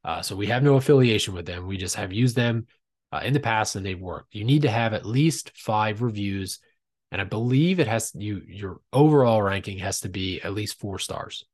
Uh, 0.04 0.22
so 0.22 0.36
we 0.36 0.48
have 0.48 0.64
no 0.64 0.76
affiliation 0.76 1.34
with 1.34 1.46
them. 1.46 1.68
We 1.68 1.76
just 1.76 1.96
have 1.96 2.14
used 2.14 2.38
them 2.38 2.68
uh, 3.12 3.22
in 3.24 3.34
the 3.34 3.40
past 3.40 3.76
and 3.76 3.86
they've 3.86 4.00
worked. 4.00 4.36
You 4.36 4.44
need 4.44 4.64
to 4.64 4.70
have 4.70 4.94
at 4.94 5.06
least 5.06 5.52
five 5.56 6.02
reviews. 6.02 6.60
And 7.12 7.22
I 7.22 7.24
believe 7.24 7.80
it 7.80 7.88
has 7.88 8.12
you 8.16 8.42
your 8.48 8.82
overall 8.92 9.42
ranking 9.42 9.80
has 9.80 10.02
to 10.02 10.10
be 10.10 10.42
at 10.42 10.54
least 10.54 10.80
four 10.80 11.00
stars. 11.00 11.46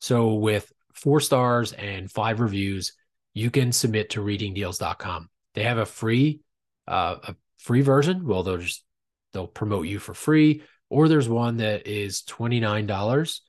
So 0.00 0.34
with 0.34 0.72
four 0.94 1.20
stars 1.20 1.72
and 1.72 2.10
five 2.10 2.40
reviews, 2.40 2.92
you 3.34 3.50
can 3.50 3.72
submit 3.72 4.10
to 4.10 4.20
readingdeals.com. 4.20 5.28
They 5.54 5.62
have 5.62 5.78
a 5.78 5.86
free 5.86 6.40
uh, 6.88 7.16
a 7.22 7.36
free 7.58 7.82
version. 7.82 8.26
Well, 8.26 8.42
they'll 8.42 8.58
just 8.58 8.84
they'll 9.32 9.46
promote 9.46 9.86
you 9.86 9.98
for 9.98 10.14
free, 10.14 10.62
or 10.90 11.08
there's 11.08 11.28
one 11.28 11.58
that 11.58 11.86
is 11.86 12.22
twenty 12.22 12.60
nine 12.60 12.86
dollars, 12.86 13.42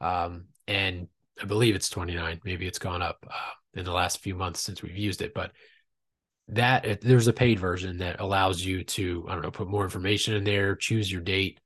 um, 0.00 0.46
and 0.68 1.08
I 1.40 1.46
believe 1.46 1.74
it's 1.74 1.90
twenty 1.90 2.14
nine. 2.14 2.40
Maybe 2.44 2.66
it's 2.66 2.78
gone 2.78 3.02
up 3.02 3.24
uh, 3.28 3.52
in 3.74 3.84
the 3.84 3.92
last 3.92 4.20
few 4.20 4.34
months 4.34 4.60
since 4.60 4.82
we've 4.82 4.96
used 4.96 5.22
it, 5.22 5.34
but 5.34 5.52
that 6.48 7.00
there's 7.00 7.28
a 7.28 7.32
paid 7.32 7.58
version 7.58 7.98
that 7.98 8.20
allows 8.20 8.64
you 8.64 8.84
to, 8.84 9.24
I 9.28 9.32
don't 9.32 9.42
know, 9.42 9.50
put 9.50 9.68
more 9.68 9.84
information 9.84 10.34
in 10.34 10.44
there, 10.44 10.76
choose 10.76 11.10
your 11.10 11.22
date. 11.22 11.60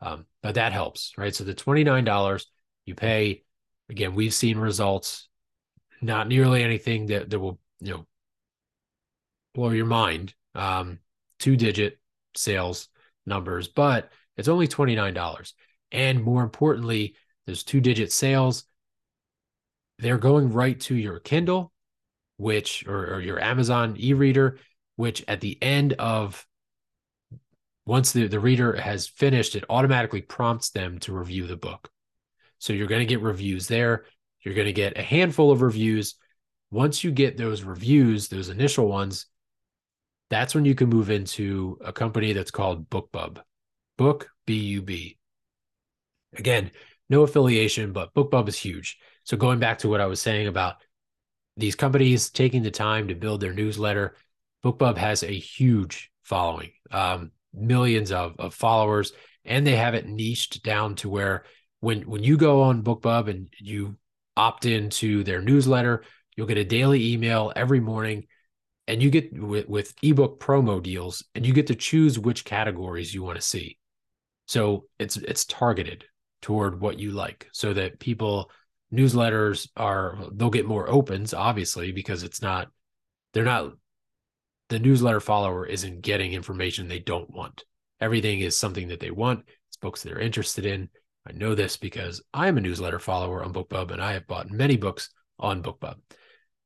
Um, 0.00 0.26
but 0.42 0.54
that 0.54 0.72
helps, 0.72 1.12
right? 1.16 1.34
So 1.34 1.44
the 1.44 1.54
$29 1.54 2.44
you 2.86 2.94
pay, 2.94 3.42
again, 3.88 4.14
we've 4.14 4.34
seen 4.34 4.58
results, 4.58 5.28
not 6.00 6.28
nearly 6.28 6.62
anything 6.62 7.06
that, 7.06 7.30
that 7.30 7.38
will, 7.38 7.58
you 7.80 7.92
know, 7.92 8.06
blow 9.54 9.70
your 9.70 9.86
mind. 9.86 10.34
Um, 10.54 10.98
two 11.38 11.56
digit 11.56 11.98
sales 12.36 12.88
numbers, 13.26 13.68
but 13.68 14.10
it's 14.36 14.48
only 14.48 14.68
$29. 14.68 15.52
And 15.92 16.22
more 16.22 16.42
importantly, 16.42 17.16
there's 17.46 17.64
two 17.64 17.80
digit 17.80 18.12
sales. 18.12 18.64
They're 20.00 20.18
going 20.18 20.52
right 20.52 20.80
to 20.80 20.94
your 20.94 21.20
Kindle, 21.20 21.72
which, 22.38 22.86
or, 22.86 23.14
or 23.14 23.20
your 23.20 23.38
Amazon 23.38 23.96
e 23.98 24.14
reader, 24.14 24.58
which 24.96 25.24
at 25.28 25.40
the 25.40 25.62
end 25.62 25.92
of 25.94 26.46
once 27.86 28.12
the, 28.12 28.26
the 28.26 28.40
reader 28.40 28.76
has 28.76 29.08
finished, 29.08 29.56
it 29.56 29.64
automatically 29.68 30.22
prompts 30.22 30.70
them 30.70 30.98
to 31.00 31.12
review 31.12 31.46
the 31.46 31.56
book. 31.56 31.90
So 32.58 32.72
you're 32.72 32.86
going 32.86 33.00
to 33.00 33.06
get 33.06 33.22
reviews 33.22 33.66
there. 33.68 34.04
You're 34.42 34.54
going 34.54 34.66
to 34.66 34.72
get 34.72 34.98
a 34.98 35.02
handful 35.02 35.50
of 35.50 35.62
reviews. 35.62 36.14
Once 36.70 37.02
you 37.02 37.10
get 37.10 37.36
those 37.36 37.62
reviews, 37.62 38.28
those 38.28 38.48
initial 38.48 38.86
ones, 38.86 39.26
that's 40.28 40.54
when 40.54 40.64
you 40.64 40.74
can 40.74 40.88
move 40.88 41.10
into 41.10 41.78
a 41.84 41.92
company 41.92 42.32
that's 42.32 42.52
called 42.52 42.88
BookBub. 42.88 43.38
Book 43.98 44.30
B 44.46 44.54
U 44.54 44.82
B. 44.82 45.18
Again, 46.36 46.70
no 47.08 47.22
affiliation, 47.22 47.92
but 47.92 48.14
BookBub 48.14 48.48
is 48.48 48.56
huge. 48.56 48.98
So 49.24 49.36
going 49.36 49.58
back 49.58 49.78
to 49.78 49.88
what 49.88 50.00
I 50.00 50.06
was 50.06 50.20
saying 50.20 50.46
about 50.46 50.76
these 51.56 51.74
companies 51.74 52.30
taking 52.30 52.62
the 52.62 52.70
time 52.70 53.08
to 53.08 53.14
build 53.14 53.40
their 53.40 53.52
newsletter, 53.52 54.16
BookBub 54.64 54.96
has 54.96 55.22
a 55.22 55.32
huge 55.32 56.10
following, 56.22 56.72
um, 56.90 57.32
millions 57.52 58.12
of, 58.12 58.34
of 58.38 58.54
followers, 58.54 59.12
and 59.44 59.66
they 59.66 59.76
have 59.76 59.94
it 59.94 60.06
niched 60.06 60.62
down 60.62 60.94
to 60.96 61.08
where 61.08 61.44
when 61.80 62.02
when 62.02 62.22
you 62.22 62.36
go 62.36 62.62
on 62.62 62.82
BookBub 62.82 63.28
and 63.28 63.48
you 63.58 63.96
opt 64.36 64.66
into 64.66 65.24
their 65.24 65.40
newsletter, 65.40 66.04
you'll 66.36 66.46
get 66.46 66.58
a 66.58 66.64
daily 66.64 67.12
email 67.12 67.52
every 67.56 67.80
morning 67.80 68.26
and 68.86 69.02
you 69.02 69.10
get 69.10 69.32
with, 69.32 69.68
with 69.68 69.94
ebook 70.02 70.40
promo 70.40 70.82
deals 70.82 71.24
and 71.34 71.46
you 71.46 71.52
get 71.52 71.68
to 71.68 71.74
choose 71.74 72.18
which 72.18 72.44
categories 72.44 73.14
you 73.14 73.22
want 73.22 73.36
to 73.36 73.42
see. 73.42 73.78
So 74.46 74.86
it's 74.98 75.16
it's 75.16 75.44
targeted 75.44 76.04
toward 76.42 76.80
what 76.80 76.98
you 76.98 77.12
like 77.12 77.48
so 77.52 77.72
that 77.72 78.00
people 78.00 78.50
newsletters 78.92 79.68
are 79.76 80.18
they'll 80.32 80.50
get 80.50 80.66
more 80.66 80.88
opens 80.88 81.32
obviously 81.32 81.92
because 81.92 82.22
it's 82.22 82.42
not 82.42 82.68
they're 83.32 83.44
not 83.44 83.72
the 84.68 84.78
newsletter 84.78 85.20
follower 85.20 85.66
isn't 85.66 86.00
getting 86.00 86.32
information 86.32 86.88
they 86.88 86.98
don't 86.98 87.30
want 87.30 87.64
everything 88.00 88.40
is 88.40 88.56
something 88.56 88.88
that 88.88 89.00
they 89.00 89.10
want 89.10 89.44
it's 89.68 89.76
books 89.76 90.02
they're 90.02 90.18
interested 90.18 90.66
in 90.66 90.88
i 91.26 91.32
know 91.32 91.54
this 91.54 91.76
because 91.76 92.22
i 92.34 92.48
am 92.48 92.58
a 92.58 92.60
newsletter 92.60 92.98
follower 92.98 93.44
on 93.44 93.52
bookbub 93.52 93.90
and 93.90 94.02
i 94.02 94.12
have 94.12 94.26
bought 94.26 94.50
many 94.50 94.76
books 94.76 95.10
on 95.38 95.62
bookbub 95.62 95.96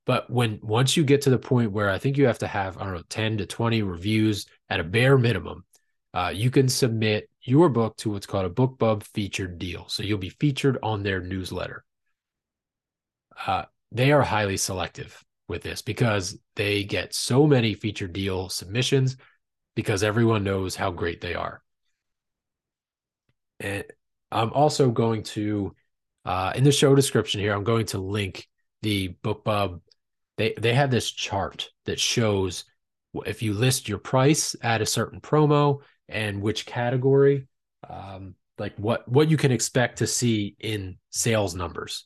but 0.06 0.30
when 0.30 0.58
once 0.62 0.96
you 0.96 1.04
get 1.04 1.22
to 1.22 1.30
the 1.30 1.38
point 1.38 1.72
where 1.72 1.90
I 1.90 1.98
think 1.98 2.16
you 2.16 2.26
have 2.26 2.38
to 2.40 2.46
have, 2.46 2.76
I 2.76 2.84
don't 2.84 2.94
know, 2.94 3.02
10 3.08 3.38
to 3.38 3.46
20 3.46 3.82
reviews 3.82 4.46
at 4.68 4.80
a 4.80 4.84
bare 4.84 5.16
minimum, 5.16 5.64
uh, 6.12 6.30
you 6.34 6.50
can 6.50 6.68
submit 6.68 7.28
your 7.42 7.68
book 7.68 7.96
to 7.98 8.10
what's 8.10 8.26
called 8.26 8.46
a 8.46 8.50
BookBub 8.50 9.02
featured 9.02 9.58
deal. 9.58 9.88
So 9.88 10.02
you'll 10.02 10.18
be 10.18 10.28
featured 10.28 10.78
on 10.82 11.02
their 11.02 11.20
newsletter. 11.20 11.84
Uh, 13.46 13.64
they 13.92 14.12
are 14.12 14.22
highly 14.22 14.56
selective 14.56 15.22
with 15.48 15.62
this 15.62 15.82
because 15.82 16.38
they 16.56 16.84
get 16.84 17.14
so 17.14 17.46
many 17.46 17.74
featured 17.74 18.12
deal 18.12 18.48
submissions 18.48 19.16
because 19.74 20.02
everyone 20.02 20.44
knows 20.44 20.74
how 20.74 20.90
great 20.90 21.20
they 21.20 21.34
are. 21.34 21.62
And 23.60 23.84
I'm 24.30 24.52
also 24.52 24.90
going 24.90 25.22
to, 25.24 25.74
uh, 26.24 26.52
in 26.54 26.64
the 26.64 26.72
show 26.72 26.94
description 26.94 27.40
here, 27.40 27.52
I'm 27.52 27.64
going 27.64 27.86
to 27.86 27.98
link 27.98 28.48
the 28.82 29.16
BookBub 29.22 29.80
they 30.36 30.54
they 30.58 30.74
have 30.74 30.90
this 30.90 31.10
chart 31.10 31.70
that 31.86 32.00
shows 32.00 32.64
if 33.26 33.42
you 33.42 33.54
list 33.54 33.88
your 33.88 33.98
price 33.98 34.56
at 34.62 34.82
a 34.82 34.86
certain 34.86 35.20
promo 35.20 35.80
and 36.08 36.42
which 36.42 36.66
category 36.66 37.46
um, 37.88 38.34
like 38.58 38.74
what 38.76 39.08
what 39.08 39.30
you 39.30 39.36
can 39.36 39.52
expect 39.52 39.98
to 39.98 40.06
see 40.06 40.56
in 40.58 40.96
sales 41.10 41.54
numbers 41.54 42.04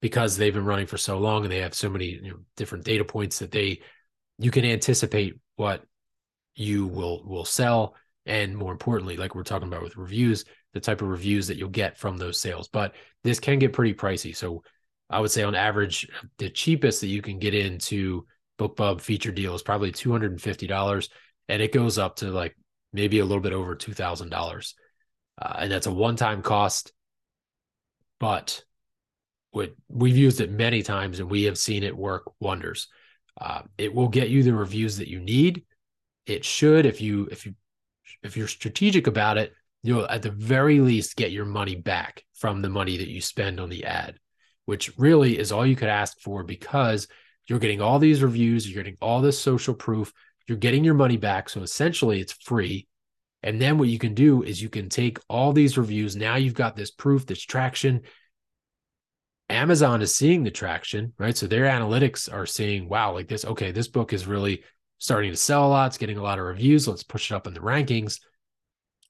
because 0.00 0.36
they've 0.36 0.54
been 0.54 0.64
running 0.64 0.86
for 0.86 0.98
so 0.98 1.18
long 1.18 1.44
and 1.44 1.52
they 1.52 1.60
have 1.60 1.74
so 1.74 1.90
many 1.90 2.06
you 2.06 2.30
know, 2.30 2.38
different 2.56 2.84
data 2.84 3.04
points 3.04 3.38
that 3.38 3.50
they 3.50 3.80
you 4.38 4.50
can 4.50 4.64
anticipate 4.64 5.34
what 5.56 5.84
you 6.54 6.86
will 6.86 7.24
will 7.26 7.44
sell. 7.44 7.94
And 8.26 8.56
more 8.56 8.72
importantly 8.72 9.16
like 9.16 9.34
we're 9.34 9.42
talking 9.42 9.68
about 9.68 9.82
with 9.82 9.96
reviews 9.96 10.44
the 10.72 10.80
type 10.80 11.02
of 11.02 11.08
reviews 11.08 11.48
that 11.48 11.56
you'll 11.56 11.68
get 11.68 11.98
from 11.98 12.16
those 12.16 12.40
sales. 12.40 12.68
But 12.68 12.94
this 13.24 13.40
can 13.40 13.58
get 13.58 13.72
pretty 13.72 13.94
pricey. 13.94 14.34
So 14.34 14.62
I 15.08 15.18
would 15.18 15.30
say 15.32 15.42
on 15.42 15.54
average, 15.54 16.08
the 16.38 16.48
cheapest 16.48 17.00
that 17.00 17.08
you 17.08 17.22
can 17.22 17.38
get 17.38 17.54
into 17.54 18.26
BookBub 18.58 19.00
feature 19.00 19.32
deal 19.32 19.54
is 19.54 19.62
probably 19.62 19.90
two 19.90 20.12
hundred 20.12 20.40
and 21.48 21.62
it 21.62 21.72
goes 21.72 21.98
up 21.98 22.16
to 22.16 22.30
like 22.30 22.56
maybe 22.92 23.18
a 23.18 23.24
little 23.24 23.42
bit 23.42 23.52
over 23.52 23.74
two 23.74 23.92
thousand 23.92 24.32
uh, 24.32 24.36
dollars, 24.36 24.74
and 25.38 25.72
that's 25.72 25.86
a 25.86 25.92
one-time 25.92 26.42
cost. 26.42 26.92
But 28.20 28.62
what 29.50 29.74
we've 29.88 30.16
used 30.16 30.40
it 30.40 30.50
many 30.50 30.82
times, 30.82 31.20
and 31.20 31.30
we 31.30 31.44
have 31.44 31.58
seen 31.58 31.82
it 31.82 31.96
work 31.96 32.30
wonders. 32.40 32.88
Uh, 33.40 33.62
it 33.78 33.94
will 33.94 34.08
get 34.08 34.30
you 34.30 34.42
the 34.42 34.54
reviews 34.54 34.98
that 34.98 35.08
you 35.08 35.20
need. 35.20 35.64
It 36.26 36.44
should, 36.44 36.86
if 36.86 37.00
you 37.00 37.28
if 37.30 37.46
you 37.46 37.54
if 38.22 38.36
you're 38.36 38.48
strategic 38.48 39.06
about 39.06 39.38
it, 39.38 39.52
you'll 39.82 40.06
at 40.06 40.22
the 40.22 40.30
very 40.30 40.80
least 40.80 41.16
get 41.16 41.32
your 41.32 41.46
money 41.46 41.76
back 41.76 42.24
from 42.34 42.62
the 42.62 42.68
money 42.68 42.96
that 42.98 43.08
you 43.08 43.20
spend 43.20 43.60
on 43.60 43.68
the 43.68 43.84
ad 43.84 44.18
which 44.70 44.96
really 44.96 45.36
is 45.36 45.50
all 45.50 45.66
you 45.66 45.74
could 45.74 45.88
ask 45.88 46.20
for 46.20 46.44
because 46.44 47.08
you're 47.48 47.58
getting 47.58 47.80
all 47.80 47.98
these 47.98 48.22
reviews, 48.22 48.70
you're 48.70 48.84
getting 48.84 48.96
all 49.02 49.20
this 49.20 49.36
social 49.36 49.74
proof, 49.74 50.12
you're 50.46 50.56
getting 50.56 50.84
your 50.84 50.94
money 50.94 51.16
back. 51.16 51.48
So 51.48 51.62
essentially, 51.62 52.20
it's 52.20 52.32
free. 52.32 52.86
And 53.42 53.60
then 53.60 53.78
what 53.78 53.88
you 53.88 53.98
can 53.98 54.14
do 54.14 54.44
is 54.44 54.62
you 54.62 54.68
can 54.68 54.88
take 54.88 55.18
all 55.28 55.52
these 55.52 55.76
reviews. 55.76 56.14
Now 56.14 56.36
you've 56.36 56.54
got 56.54 56.76
this 56.76 56.92
proof, 56.92 57.26
this 57.26 57.42
traction. 57.42 58.02
Amazon 59.50 60.02
is 60.02 60.14
seeing 60.14 60.42
the 60.42 60.50
traction, 60.50 61.12
right? 61.18 61.36
So 61.36 61.46
their 61.46 61.64
analytics 61.64 62.32
are 62.32 62.46
seeing, 62.46 62.88
wow, 62.88 63.12
like 63.12 63.28
this, 63.28 63.44
okay, 63.44 63.72
this 63.72 63.88
book 63.88 64.12
is 64.12 64.26
really 64.26 64.62
starting 64.98 65.30
to 65.30 65.36
sell 65.36 65.66
a 65.66 65.68
lot. 65.68 65.86
It's 65.88 65.98
getting 65.98 66.18
a 66.18 66.22
lot 66.22 66.38
of 66.38 66.44
reviews. 66.44 66.86
Let's 66.86 67.02
push 67.02 67.30
it 67.30 67.34
up 67.34 67.46
in 67.46 67.54
the 67.54 67.60
rankings. 67.60 68.20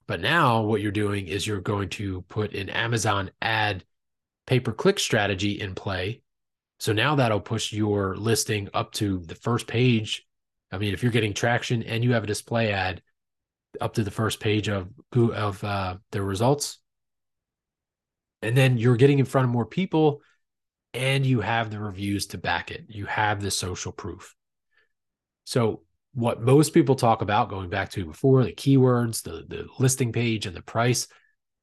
But 0.07 0.19
now 0.19 0.61
what 0.61 0.81
you're 0.81 0.91
doing 0.91 1.27
is 1.27 1.45
you're 1.45 1.61
going 1.61 1.89
to 1.89 2.21
put 2.23 2.53
an 2.53 2.69
Amazon 2.69 3.31
ad 3.41 3.83
pay 4.47 4.59
per 4.59 4.73
click 4.73 4.99
strategy 4.99 5.61
in 5.61 5.75
play. 5.75 6.21
So 6.79 6.93
now 6.93 7.15
that'll 7.15 7.39
push 7.39 7.71
your 7.71 8.17
listing 8.17 8.69
up 8.73 8.91
to 8.93 9.19
the 9.19 9.35
first 9.35 9.67
page. 9.67 10.25
I 10.71 10.77
mean, 10.77 10.93
if 10.93 11.03
you're 11.03 11.11
getting 11.11 11.33
traction 11.33 11.83
and 11.83 12.03
you 12.03 12.13
have 12.13 12.23
a 12.23 12.27
display 12.27 12.71
ad 12.71 13.01
up 13.79 13.93
to 13.93 14.03
the 14.03 14.11
first 14.11 14.39
page 14.39 14.67
of 14.67 14.89
of 15.15 15.63
uh, 15.63 15.97
the 16.11 16.21
results, 16.21 16.79
and 18.41 18.57
then 18.57 18.77
you're 18.77 18.97
getting 18.97 19.19
in 19.19 19.25
front 19.25 19.45
of 19.45 19.51
more 19.51 19.65
people, 19.65 20.21
and 20.93 21.25
you 21.25 21.41
have 21.41 21.69
the 21.69 21.79
reviews 21.79 22.27
to 22.27 22.37
back 22.37 22.71
it. 22.71 22.85
You 22.87 23.05
have 23.05 23.41
the 23.41 23.51
social 23.51 23.91
proof. 23.91 24.35
So 25.45 25.81
what 26.13 26.41
most 26.41 26.73
people 26.73 26.95
talk 26.95 27.21
about, 27.21 27.49
going 27.49 27.69
back 27.69 27.89
to 27.91 28.05
before, 28.05 28.43
the 28.43 28.53
keywords, 28.53 29.23
the 29.23 29.45
the 29.47 29.67
listing 29.79 30.11
page, 30.11 30.45
and 30.45 30.55
the 30.55 30.61
price, 30.61 31.07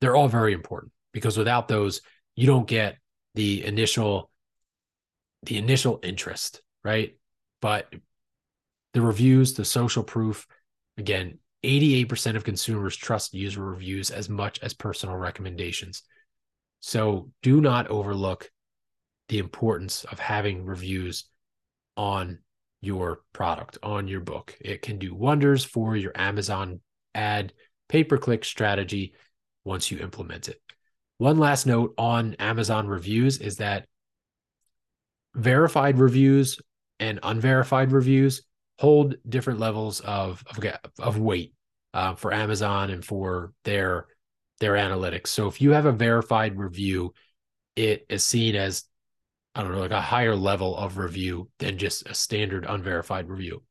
they're 0.01 0.17
all 0.17 0.29
very 0.29 0.53
important 0.53 0.93
because 1.13 1.37
without 1.37 1.69
those, 1.69 2.01
you 2.35 2.47
don't 2.47 2.67
get 2.67 2.99
the 3.35 3.65
initial 3.65 4.31
the 5.45 5.59
initial 5.59 6.01
interest, 6.03 6.63
right? 6.83 7.17
But 7.61 7.93
the 8.95 9.03
reviews, 9.03 9.55
the 9.55 9.65
social 9.65 10.03
proof, 10.03 10.47
again, 10.97 11.39
88% 11.65 12.37
of 12.37 12.45
consumers 12.45 12.97
trust 12.97 13.35
user 13.35 13.63
reviews 13.63 14.11
as 14.11 14.29
much 14.29 14.61
as 14.61 14.75
personal 14.75 15.17
recommendations. 15.17 16.03
So 16.81 17.31
do 17.43 17.61
not 17.61 17.89
overlook 17.89 18.51
the 19.29 19.39
importance 19.39 20.05
of 20.05 20.19
having 20.19 20.65
reviews 20.65 21.25
on 21.97 22.39
your 22.81 23.23
product, 23.33 23.79
on 23.83 24.09
your 24.09 24.21
book. 24.21 24.57
It 24.61 24.83
can 24.83 24.99
do 24.99 25.15
wonders 25.15 25.65
for 25.65 25.97
your 25.97 26.13
Amazon 26.15 26.81
ad 27.15 27.53
pay 27.89 28.05
per 28.05 28.19
click 28.19 28.45
strategy 28.45 29.15
once 29.65 29.91
you 29.91 29.99
implement 29.99 30.49
it. 30.49 30.61
One 31.19 31.39
last 31.39 31.67
note 31.67 31.95
on 31.99 32.35
Amazon 32.39 32.87
reviews 32.87 33.39
is 33.39 33.57
that 33.57 33.87
verified 35.35 35.99
reviews 35.99 36.59
and 37.01 37.19
unverified 37.23 37.93
reviews 37.93 38.43
hold 38.79 39.17
different 39.29 39.59
levels 39.59 40.01
of 40.01 40.45
of, 40.47 40.77
of 40.99 41.19
weight 41.19 41.53
uh, 41.95 42.15
for 42.15 42.33
Amazon 42.33 42.91
and 42.91 43.05
for 43.05 43.53
their 43.65 44.07
their 44.61 44.75
analytics. 44.75 45.29
So 45.29 45.49
if 45.49 45.61
you 45.61 45.73
have 45.73 45.87
a 45.87 45.93
verified 45.93 46.57
review, 46.59 47.15
it 47.77 48.07
is 48.09 48.25
seen 48.25 48.55
as 48.57 48.85
I 49.59 49.63
don't 49.63 49.73
know, 49.73 49.81
like 49.81 49.91
a 49.91 50.01
higher 50.01 50.37
level 50.37 50.77
of 50.77 50.99
review 50.99 51.51
than 51.59 51.79
just 51.79 52.09
a 52.09 52.15
standard 52.15 52.65
unverified 52.65 53.29
review. 53.29 53.65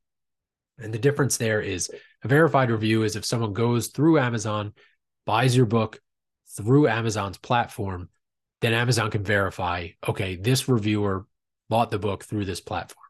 And 0.78 0.92
the 0.92 0.98
difference 0.98 1.38
there 1.38 1.62
is 1.62 1.90
a 2.22 2.28
verified 2.28 2.70
review 2.70 3.04
is 3.04 3.16
if 3.16 3.24
someone 3.24 3.54
goes 3.54 3.86
through 3.86 4.18
Amazon, 4.18 4.74
buys 5.24 5.56
your 5.56 5.64
book 5.64 5.98
through 6.58 6.88
Amazon's 6.88 7.38
platform, 7.38 8.10
then 8.60 8.74
Amazon 8.74 9.10
can 9.10 9.24
verify, 9.24 9.88
okay, 10.06 10.36
this 10.36 10.68
reviewer 10.68 11.26
bought 11.70 11.90
the 11.90 11.98
book 11.98 12.22
through 12.22 12.44
this 12.44 12.60
platform. 12.60 13.06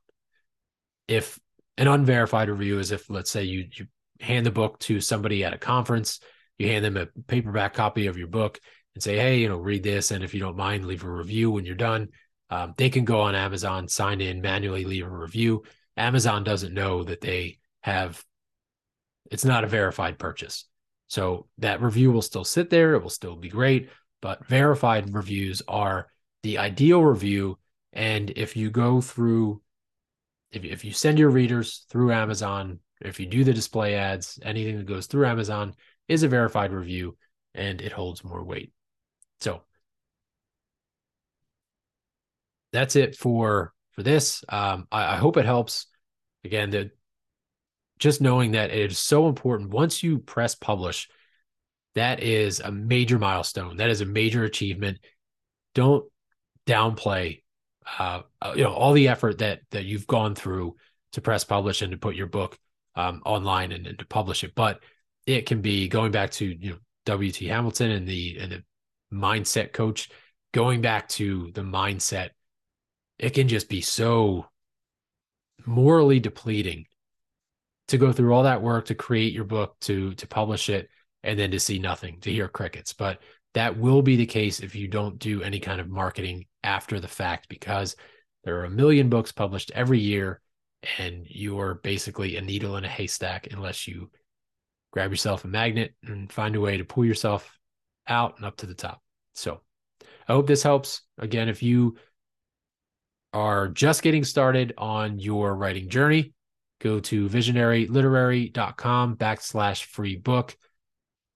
If 1.08 1.36
an 1.78 1.88
unverified 1.88 2.48
review 2.48 2.78
is 2.78 2.92
if, 2.92 3.10
let's 3.10 3.30
say, 3.30 3.42
you 3.42 3.66
you 3.74 3.86
hand 4.20 4.46
the 4.46 4.52
book 4.52 4.78
to 4.80 5.00
somebody 5.00 5.42
at 5.42 5.52
a 5.52 5.58
conference, 5.58 6.20
you 6.58 6.68
hand 6.68 6.84
them 6.84 6.96
a 6.96 7.06
paperback 7.26 7.74
copy 7.74 8.06
of 8.06 8.18
your 8.18 8.28
book 8.28 8.60
and 8.94 9.02
say, 9.02 9.16
hey, 9.16 9.38
you 9.38 9.48
know, 9.48 9.56
read 9.56 9.82
this, 9.82 10.12
and 10.12 10.22
if 10.22 10.32
you 10.32 10.38
don't 10.38 10.56
mind, 10.56 10.84
leave 10.84 11.02
a 11.02 11.10
review 11.10 11.50
when 11.50 11.64
you're 11.64 11.74
done. 11.74 12.08
Um, 12.50 12.74
they 12.76 12.90
can 12.90 13.04
go 13.04 13.20
on 13.20 13.34
Amazon, 13.34 13.88
sign 13.88 14.20
in, 14.20 14.40
manually 14.40 14.84
leave 14.84 15.06
a 15.06 15.10
review. 15.10 15.64
Amazon 15.96 16.44
doesn't 16.44 16.74
know 16.74 17.04
that 17.04 17.20
they 17.20 17.58
have. 17.80 18.24
It's 19.30 19.44
not 19.44 19.64
a 19.64 19.68
verified 19.68 20.18
purchase. 20.18 20.64
So 21.08 21.46
that 21.58 21.82
review 21.82 22.12
will 22.12 22.22
still 22.22 22.44
sit 22.44 22.70
there. 22.70 22.94
It 22.94 23.02
will 23.02 23.10
still 23.10 23.36
be 23.36 23.48
great, 23.48 23.90
but 24.20 24.46
verified 24.46 25.14
reviews 25.14 25.62
are 25.66 26.08
the 26.42 26.58
ideal 26.58 27.02
review. 27.02 27.58
And 27.92 28.30
if 28.30 28.56
you 28.56 28.70
go 28.70 29.00
through, 29.00 29.62
if, 30.50 30.64
if 30.64 30.84
you 30.84 30.92
send 30.92 31.18
your 31.18 31.30
readers 31.30 31.86
through 31.90 32.12
Amazon, 32.12 32.80
if 33.00 33.20
you 33.20 33.26
do 33.26 33.44
the 33.44 33.52
display 33.52 33.94
ads, 33.94 34.38
anything 34.42 34.76
that 34.76 34.86
goes 34.86 35.06
through 35.06 35.26
Amazon 35.26 35.74
is 36.08 36.22
a 36.22 36.28
verified 36.28 36.72
review 36.72 37.16
and 37.54 37.80
it 37.80 37.92
holds 37.92 38.24
more 38.24 38.42
weight. 38.42 38.72
So 39.40 39.62
that's 42.72 42.96
it 42.96 43.16
for 43.16 43.72
for 43.92 44.02
this. 44.02 44.44
Um, 44.48 44.86
I, 44.90 45.14
I 45.14 45.16
hope 45.16 45.36
it 45.36 45.46
helps. 45.46 45.86
Again, 46.44 46.70
that 46.70 46.90
just 47.98 48.20
knowing 48.20 48.52
that 48.52 48.70
it 48.70 48.90
is 48.90 48.98
so 48.98 49.28
important. 49.28 49.70
Once 49.70 50.02
you 50.02 50.18
press 50.18 50.54
publish, 50.54 51.08
that 51.94 52.22
is 52.22 52.60
a 52.60 52.70
major 52.70 53.18
milestone. 53.18 53.78
That 53.78 53.90
is 53.90 54.00
a 54.00 54.06
major 54.06 54.44
achievement. 54.44 54.98
Don't 55.74 56.04
downplay, 56.66 57.42
uh, 57.98 58.22
uh, 58.40 58.52
you 58.54 58.62
know, 58.62 58.72
all 58.72 58.92
the 58.92 59.08
effort 59.08 59.38
that 59.38 59.60
that 59.70 59.84
you've 59.84 60.06
gone 60.06 60.34
through 60.34 60.76
to 61.12 61.20
press 61.20 61.44
publish 61.44 61.82
and 61.82 61.92
to 61.92 61.98
put 61.98 62.14
your 62.14 62.26
book 62.26 62.58
um, 62.94 63.22
online 63.24 63.72
and, 63.72 63.86
and 63.86 63.98
to 63.98 64.06
publish 64.06 64.44
it. 64.44 64.54
But 64.54 64.80
it 65.26 65.46
can 65.46 65.60
be 65.60 65.88
going 65.88 66.12
back 66.12 66.30
to 66.32 66.46
you 66.46 66.70
know 66.70 66.78
W.T. 67.06 67.46
Hamilton 67.46 67.90
and 67.90 68.06
the 68.06 68.38
and 68.40 68.52
the 68.52 68.64
mindset 69.12 69.72
coach, 69.72 70.10
going 70.52 70.80
back 70.80 71.08
to 71.10 71.50
the 71.54 71.62
mindset. 71.62 72.30
It 73.18 73.30
can 73.30 73.48
just 73.48 73.68
be 73.68 73.80
so 73.80 74.46
morally 75.66 76.20
depleting 76.20 76.86
to 77.88 77.98
go 77.98 78.12
through 78.12 78.32
all 78.32 78.44
that 78.44 78.62
work 78.62 78.86
to 78.86 78.94
create 78.94 79.32
your 79.32 79.44
book 79.44 79.76
to 79.80 80.14
to 80.14 80.26
publish 80.26 80.68
it 80.68 80.88
and 81.22 81.38
then 81.38 81.50
to 81.50 81.60
see 81.60 81.78
nothing 81.78 82.20
to 82.20 82.32
hear 82.32 82.48
crickets. 82.48 82.92
But 82.92 83.20
that 83.54 83.78
will 83.78 84.02
be 84.02 84.16
the 84.16 84.26
case 84.26 84.60
if 84.60 84.74
you 84.74 84.88
don't 84.88 85.18
do 85.18 85.42
any 85.42 85.58
kind 85.58 85.80
of 85.80 85.88
marketing 85.88 86.46
after 86.62 87.00
the 87.00 87.08
fact 87.08 87.48
because 87.48 87.96
there 88.44 88.60
are 88.60 88.64
a 88.64 88.70
million 88.70 89.08
books 89.08 89.32
published 89.32 89.72
every 89.74 89.98
year 89.98 90.40
and 90.98 91.26
you're 91.28 91.74
basically 91.74 92.36
a 92.36 92.40
needle 92.40 92.76
in 92.76 92.84
a 92.84 92.88
haystack 92.88 93.48
unless 93.50 93.88
you 93.88 94.10
grab 94.92 95.10
yourself 95.10 95.44
a 95.44 95.48
magnet 95.48 95.94
and 96.04 96.32
find 96.32 96.56
a 96.56 96.60
way 96.60 96.76
to 96.76 96.84
pull 96.84 97.04
yourself 97.04 97.58
out 98.06 98.36
and 98.36 98.46
up 98.46 98.56
to 98.58 98.66
the 98.66 98.74
top. 98.74 99.02
So 99.34 99.60
i 100.28 100.32
hope 100.32 100.46
this 100.46 100.62
helps. 100.62 101.02
Again 101.18 101.48
if 101.48 101.62
you 101.62 101.96
are 103.32 103.68
just 103.68 104.02
getting 104.02 104.24
started 104.24 104.74
on 104.78 105.18
your 105.18 105.54
writing 105.54 105.88
journey 105.88 106.32
go 106.80 107.00
to 107.00 107.28
visionaryliterary.com 107.28 109.16
backslash 109.16 109.84
free 109.84 110.16
book. 110.16 110.56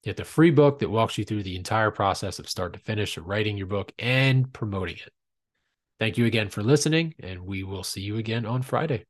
Get 0.03 0.17
the 0.17 0.25
free 0.25 0.51
book 0.51 0.79
that 0.79 0.89
walks 0.89 1.17
you 1.17 1.23
through 1.23 1.43
the 1.43 1.55
entire 1.55 1.91
process 1.91 2.39
of 2.39 2.49
start 2.49 2.73
to 2.73 2.79
finish 2.79 3.17
of 3.17 3.25
writing 3.27 3.57
your 3.57 3.67
book 3.67 3.93
and 3.97 4.51
promoting 4.51 4.95
it. 4.95 5.11
Thank 5.99 6.17
you 6.17 6.25
again 6.25 6.49
for 6.49 6.63
listening, 6.63 7.13
and 7.19 7.41
we 7.41 7.63
will 7.63 7.83
see 7.83 8.01
you 8.01 8.17
again 8.17 8.45
on 8.45 8.61
Friday. 8.61 9.05